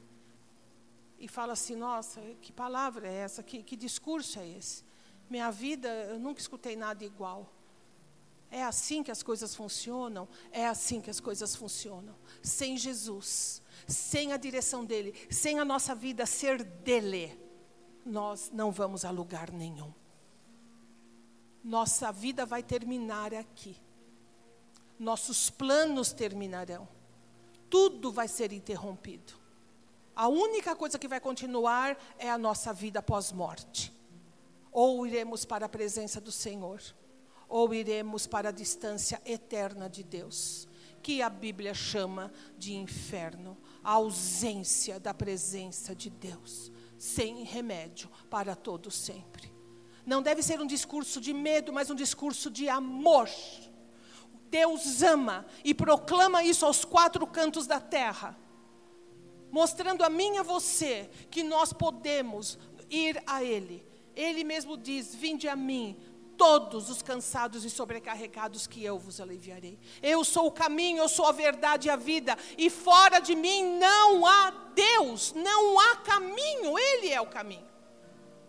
[1.18, 3.43] e fala assim: nossa, que palavra é essa?
[3.43, 4.84] Que, que discurso é esse?
[5.28, 7.53] Minha vida, eu nunca escutei nada igual.
[8.51, 10.26] É assim que as coisas funcionam?
[10.51, 12.14] É assim que as coisas funcionam.
[12.43, 17.39] Sem Jesus, sem a direção dele, sem a nossa vida ser dele,
[18.09, 19.93] nós não vamos a lugar nenhum.
[21.63, 23.77] Nossa vida vai terminar aqui.
[24.99, 26.89] Nossos planos terminarão.
[27.69, 29.35] Tudo vai ser interrompido.
[30.17, 33.97] A única coisa que vai continuar é a nossa vida pós-morte
[34.73, 36.81] ou iremos para a presença do Senhor,
[37.49, 40.69] ou iremos para a distância eterna de Deus,
[41.03, 48.55] que a Bíblia chama de inferno, a ausência da presença de Deus, sem remédio para
[48.55, 49.51] todo sempre.
[50.05, 53.28] Não deve ser um discurso de medo, mas um discurso de amor.
[54.51, 58.38] Deus ama e proclama isso aos quatro cantos da terra,
[59.51, 62.59] mostrando a mim e a você que nós podemos
[62.90, 63.88] ir a Ele
[64.18, 65.96] ele mesmo diz: Vinde a mim,
[66.39, 69.78] todos os cansados e sobrecarregados, que eu vos aliviarei.
[70.01, 73.78] Eu sou o caminho, eu sou a verdade e a vida, e fora de mim
[73.78, 77.68] não há Deus, não há caminho, Ele é o caminho.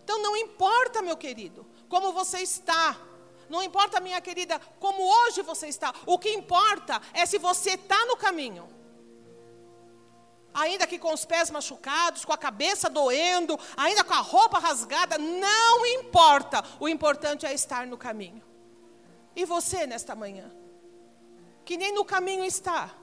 [0.03, 2.95] Então não importa, meu querido, como você está,
[3.49, 8.05] não importa, minha querida, como hoje você está, o que importa é se você está
[8.05, 8.78] no caminho
[10.53, 15.17] ainda que com os pés machucados, com a cabeça doendo, ainda com a roupa rasgada,
[15.17, 16.63] não importa.
[16.79, 18.43] O importante é estar no caminho.
[19.35, 20.51] E você nesta manhã?
[21.63, 22.95] Que nem no caminho está.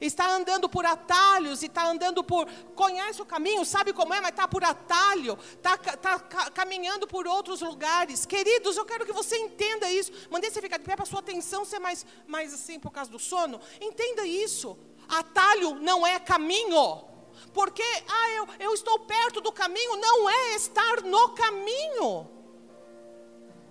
[0.00, 2.48] Está andando por atalhos e está andando por.
[2.74, 6.18] Conhece o caminho, sabe como é, mas está por atalho, está tá,
[6.50, 8.24] caminhando por outros lugares.
[8.24, 10.12] Queridos, eu quero que você entenda isso.
[10.30, 13.18] Mandei você ficar de pé para sua atenção ser mais, mais assim por causa do
[13.18, 13.60] sono.
[13.80, 14.78] Entenda isso.
[15.08, 17.04] Atalho não é caminho.
[17.52, 22.28] Porque, ah, eu, eu estou perto do caminho, não é estar no caminho.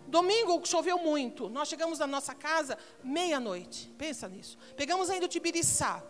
[0.08, 1.50] Domingo choveu muito.
[1.50, 3.94] Nós chegamos na nossa casa meia-noite.
[3.98, 4.58] Pensa nisso.
[4.76, 6.04] Pegamos ainda o Tibiriçá.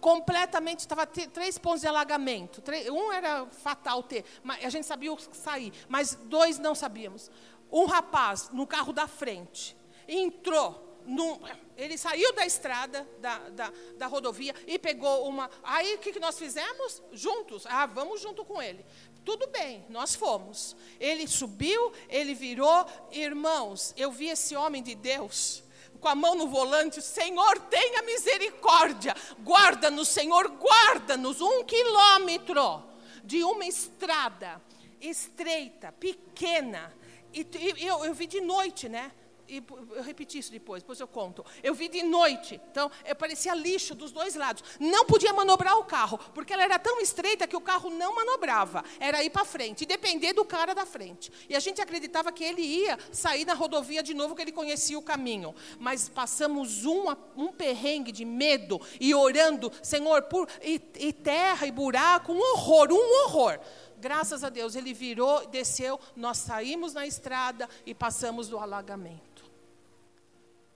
[0.00, 2.62] Completamente, estava três pontos de alagamento.
[2.92, 7.30] Um era fatal ter, mas a gente sabia sair, mas dois não sabíamos.
[7.72, 11.40] Um rapaz no carro da frente entrou num,
[11.76, 15.50] ele saiu da estrada, da, da, da, rodovia, e pegou uma.
[15.62, 17.02] Aí o que, que nós fizemos?
[17.12, 17.66] Juntos.
[17.66, 18.84] Ah, vamos junto com ele.
[19.24, 20.76] Tudo bem, nós fomos.
[21.00, 22.86] Ele subiu, ele virou.
[23.10, 25.62] Irmãos, eu vi esse homem de Deus
[26.00, 32.82] com a mão no volante, Senhor, tenha misericórdia, guarda-nos, Senhor, guarda-nos, um quilômetro
[33.24, 34.60] de uma estrada
[35.00, 36.94] estreita, pequena,
[37.32, 37.46] e,
[37.78, 39.10] e eu, eu vi de noite, né?
[39.48, 39.62] E
[39.94, 41.44] eu repeti isso depois, depois eu conto.
[41.62, 44.62] Eu vi de noite, então eu parecia lixo dos dois lados.
[44.80, 48.84] Não podia manobrar o carro, porque ela era tão estreita que o carro não manobrava.
[48.98, 51.30] Era ir para frente, e depender do cara da frente.
[51.48, 54.98] E a gente acreditava que ele ia sair na rodovia de novo, que ele conhecia
[54.98, 55.54] o caminho.
[55.78, 57.04] Mas passamos um,
[57.36, 62.88] um perrengue de medo e orando, Senhor, por, e, e terra e buraco, um horror,
[62.92, 63.58] um horror.
[64.04, 69.33] Graças a Deus, ele virou, desceu, nós saímos na estrada e passamos do alagamento.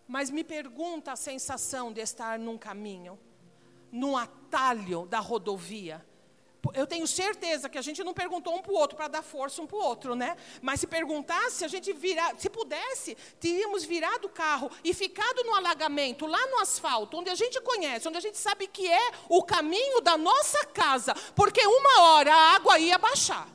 [0.09, 3.19] Mas me pergunta a sensação de estar num caminho,
[3.93, 6.05] num atalho da rodovia.
[6.75, 9.63] Eu tenho certeza que a gente não perguntou um para o outro para dar força
[9.63, 10.37] um para o outro, né?
[10.61, 15.55] Mas se perguntasse, a gente virar, se pudesse, teríamos virado o carro e ficado no
[15.55, 19.43] alagamento, lá no asfalto, onde a gente conhece, onde a gente sabe que é o
[19.43, 23.49] caminho da nossa casa, porque uma hora a água ia baixar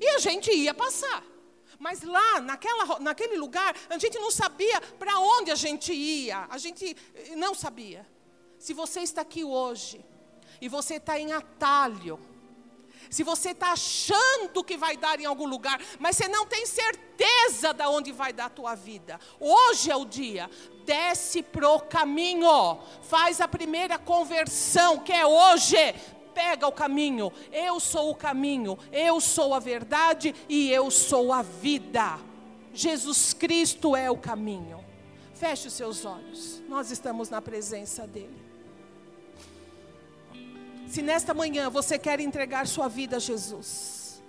[0.00, 1.33] e a gente ia passar.
[1.78, 6.46] Mas lá, naquela, naquele lugar, a gente não sabia para onde a gente ia.
[6.48, 6.96] A gente
[7.36, 8.06] não sabia.
[8.58, 10.04] Se você está aqui hoje
[10.60, 12.18] e você está em atalho,
[13.10, 17.72] se você está achando que vai dar em algum lugar, mas você não tem certeza
[17.72, 20.50] de onde vai dar a tua vida, hoje é o dia.
[20.84, 25.76] Desce pro caminho, faz a primeira conversão, que é hoje.
[26.34, 31.42] Pega o caminho, eu sou o caminho, eu sou a verdade e eu sou a
[31.42, 32.18] vida.
[32.72, 34.84] Jesus Cristo é o caminho.
[35.34, 38.42] Feche os seus olhos, nós estamos na presença dEle.
[40.86, 44.22] Se nesta manhã você quer entregar sua vida a Jesus,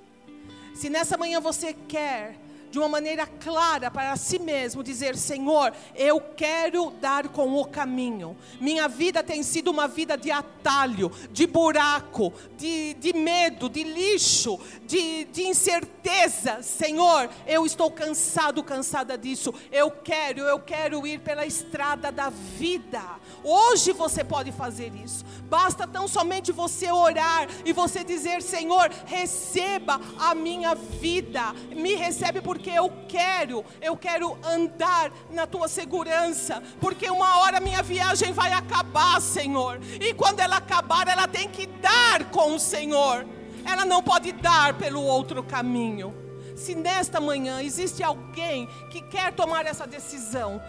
[0.73, 2.37] se nessa manhã você quer
[2.75, 8.35] de uma maneira clara para si mesmo, dizer: Senhor, eu quero dar com o caminho.
[8.59, 14.59] Minha vida tem sido uma vida de atalho, de buraco, de, de medo, de lixo,
[14.85, 16.61] de, de incerteza.
[16.61, 19.53] Senhor, eu estou cansado, cansada disso.
[19.71, 23.01] Eu quero, eu quero ir pela estrada da vida.
[23.41, 25.23] Hoje você pode fazer isso.
[25.45, 32.41] Basta tão somente você orar e você dizer: Senhor, receba a minha vida, me recebe
[32.41, 38.33] porque porque eu quero, eu quero andar na tua segurança, porque uma hora minha viagem
[38.33, 43.23] vai acabar, Senhor, e quando ela acabar, ela tem que dar com o Senhor,
[43.63, 46.24] ela não pode dar pelo outro caminho
[46.55, 50.61] se nesta manhã existe alguém que quer tomar essa decisão,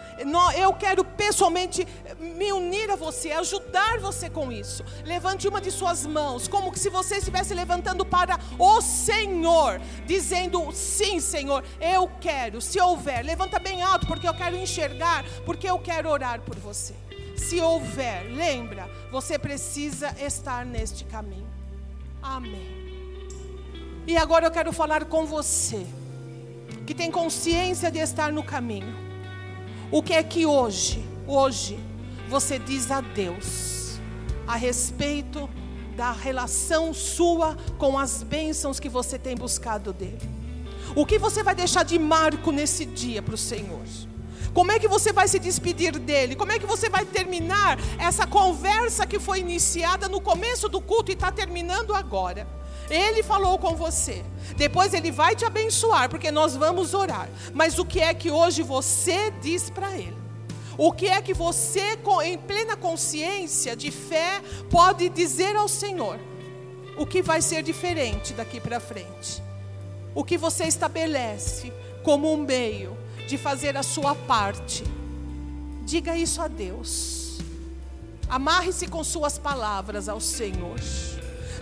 [0.55, 1.87] eu quero pessoalmente
[2.19, 4.83] me unir a você, ajudar você com isso.
[5.05, 11.19] Levante uma de suas mãos, como se você estivesse levantando para o Senhor, dizendo: Sim,
[11.19, 12.61] Senhor, eu quero.
[12.61, 16.93] Se houver, levanta bem alto, porque eu quero enxergar, porque eu quero orar por você.
[17.35, 21.47] Se houver, lembra, você precisa estar neste caminho.
[22.21, 22.76] Amém.
[24.07, 25.85] E agora eu quero falar com você,
[26.85, 28.95] que tem consciência de estar no caminho.
[29.91, 31.77] O que é que hoje, hoje,
[32.29, 33.99] você diz a Deus
[34.47, 35.49] a respeito
[35.97, 40.21] da relação sua com as bênçãos que você tem buscado dele?
[40.95, 43.83] O que você vai deixar de marco nesse dia para o Senhor?
[44.53, 46.33] Como é que você vai se despedir dele?
[46.33, 51.11] Como é que você vai terminar essa conversa que foi iniciada no começo do culto
[51.11, 52.47] e está terminando agora?
[52.89, 54.23] Ele falou com você.
[54.55, 57.29] Depois ele vai te abençoar, porque nós vamos orar.
[57.53, 60.17] Mas o que é que hoje você diz para ele?
[60.77, 66.19] O que é que você, em plena consciência de fé, pode dizer ao Senhor?
[66.97, 69.41] O que vai ser diferente daqui para frente?
[70.13, 71.73] O que você estabelece
[72.03, 74.83] como um meio de fazer a sua parte?
[75.83, 77.37] Diga isso a Deus.
[78.29, 80.79] Amarre-se com suas palavras ao Senhor.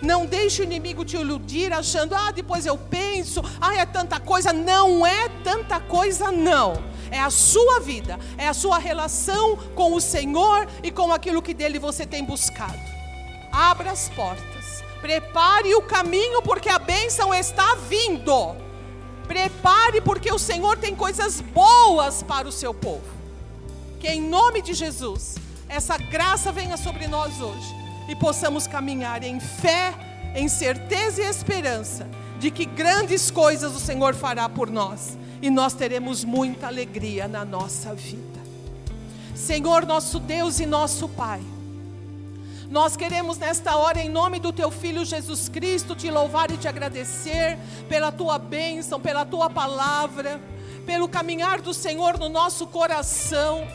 [0.02, 4.52] Não deixe o inimigo te iludir achando, ah, depois eu penso, ah, é tanta coisa.
[4.52, 6.82] Não é tanta coisa, não.
[7.10, 11.54] É a sua vida, é a sua relação com o Senhor e com aquilo que
[11.54, 12.78] dele você tem buscado.
[13.52, 18.56] Abra as portas, prepare o caminho, porque a bênção está vindo.
[19.26, 23.06] Prepare, porque o Senhor tem coisas boas para o seu povo.
[23.98, 25.36] Que em nome de Jesus,
[25.68, 29.94] essa graça venha sobre nós hoje e possamos caminhar em fé,
[30.34, 32.06] em certeza e esperança
[32.38, 37.44] de que grandes coisas o Senhor fará por nós e nós teremos muita alegria na
[37.44, 38.40] nossa vida.
[39.34, 41.40] Senhor, nosso Deus e nosso Pai,
[42.70, 46.66] nós queremos nesta hora, em nome do Teu Filho Jesus Cristo, te louvar e te
[46.66, 50.40] agradecer pela Tua bênção, pela Tua palavra,
[50.84, 53.66] pelo caminhar do Senhor no nosso coração.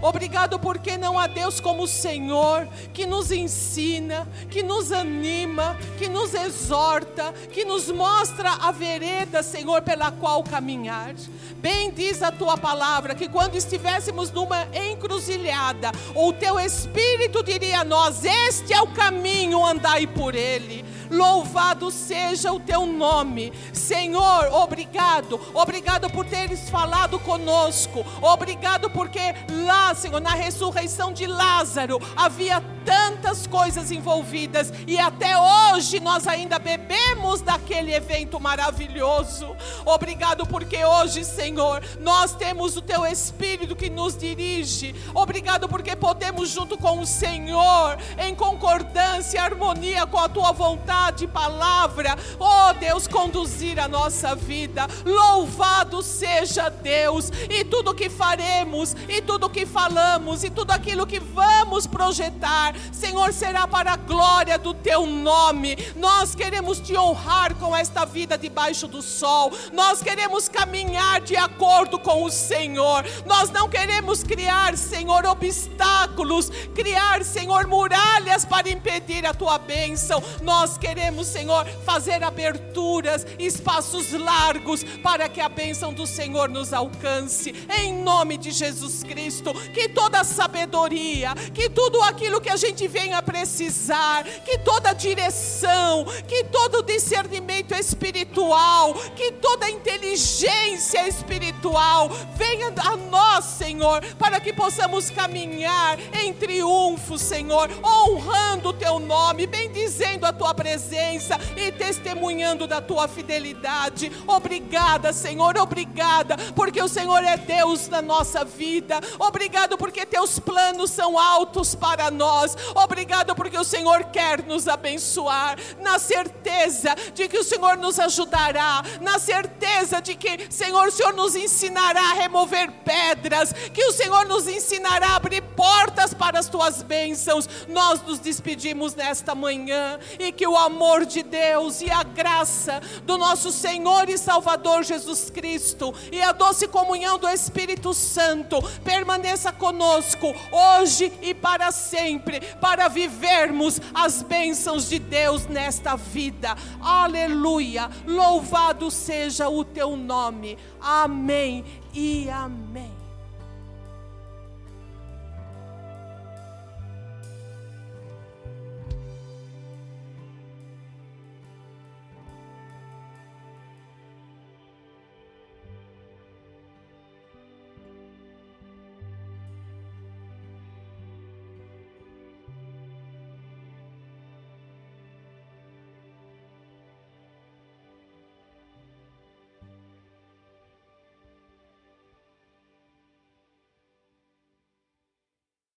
[0.00, 6.08] Obrigado porque não há Deus como o Senhor, que nos ensina, que nos anima, que
[6.08, 11.14] nos exorta, que nos mostra a vereda, Senhor, pela qual caminhar.
[11.56, 17.84] Bem diz a tua palavra que quando estivéssemos numa encruzilhada, o teu Espírito diria a
[17.84, 20.84] nós: Este é o caminho, andai por ele.
[21.10, 24.48] Louvado seja o teu nome, Senhor.
[24.52, 29.20] Obrigado, obrigado por teres falado conosco, obrigado porque
[29.64, 36.58] lá, Senhor, na ressurreição de Lázaro havia tantas coisas envolvidas e até hoje nós ainda
[36.58, 39.56] bebemos daquele evento maravilhoso.
[39.84, 44.94] Obrigado porque hoje, Senhor, nós temos o teu espírito que nos dirige.
[45.12, 51.28] Obrigado porque podemos junto com o Senhor em concordância, harmonia com a tua vontade e
[51.28, 54.86] palavra, oh Deus, conduzir a nossa vida.
[55.04, 61.20] Louvado seja Deus e tudo que faremos e tudo que falamos e tudo aquilo que
[61.20, 65.76] vamos projetar, Senhor, será para a glória do teu nome.
[65.94, 69.52] Nós queremos te honrar com esta vida debaixo do sol.
[69.74, 73.04] Nós queremos caminhar de acordo com o Senhor.
[73.26, 80.22] Nós não queremos criar, Senhor, obstáculos, criar, Senhor, muralhas para impedir a tua bênção.
[80.40, 87.54] Nós queremos, Senhor, fazer aberturas, espaços largos para que a bênção do Senhor nos alcance.
[87.78, 93.22] Em nome de Jesus Cristo, que toda sabedoria, que tudo aquilo que a gente venha
[93.26, 103.44] precisar, que toda direção, que todo discernimento espiritual, que toda inteligência espiritual venha a nós,
[103.44, 110.54] Senhor, para que possamos caminhar em triunfo, Senhor, honrando o teu nome, bendizendo a tua
[110.54, 114.12] presença e testemunhando da tua fidelidade.
[114.26, 119.00] Obrigada, Senhor, obrigada, porque o Senhor é Deus na nossa vida.
[119.18, 122.56] Obrigado porque teus planos são altos para nós.
[122.74, 128.82] Obrigado porque o Senhor quer nos abençoar, na certeza de que o Senhor nos ajudará,
[129.00, 134.26] na certeza de que, Senhor, o Senhor nos ensinará a remover pedras, que o Senhor
[134.26, 137.48] nos ensinará a abrir portas para as tuas bênçãos.
[137.68, 143.16] Nós nos despedimos nesta manhã e que o amor de Deus e a graça do
[143.16, 150.34] nosso Senhor e Salvador Jesus Cristo e a doce comunhão do Espírito Santo permaneça conosco
[150.50, 156.56] hoje e para sempre, para vivermos as bênçãos de Deus nesta vida.
[156.80, 157.88] Aleluia!
[158.06, 160.58] Louvado seja o teu nome.
[160.80, 162.95] Amém e amém.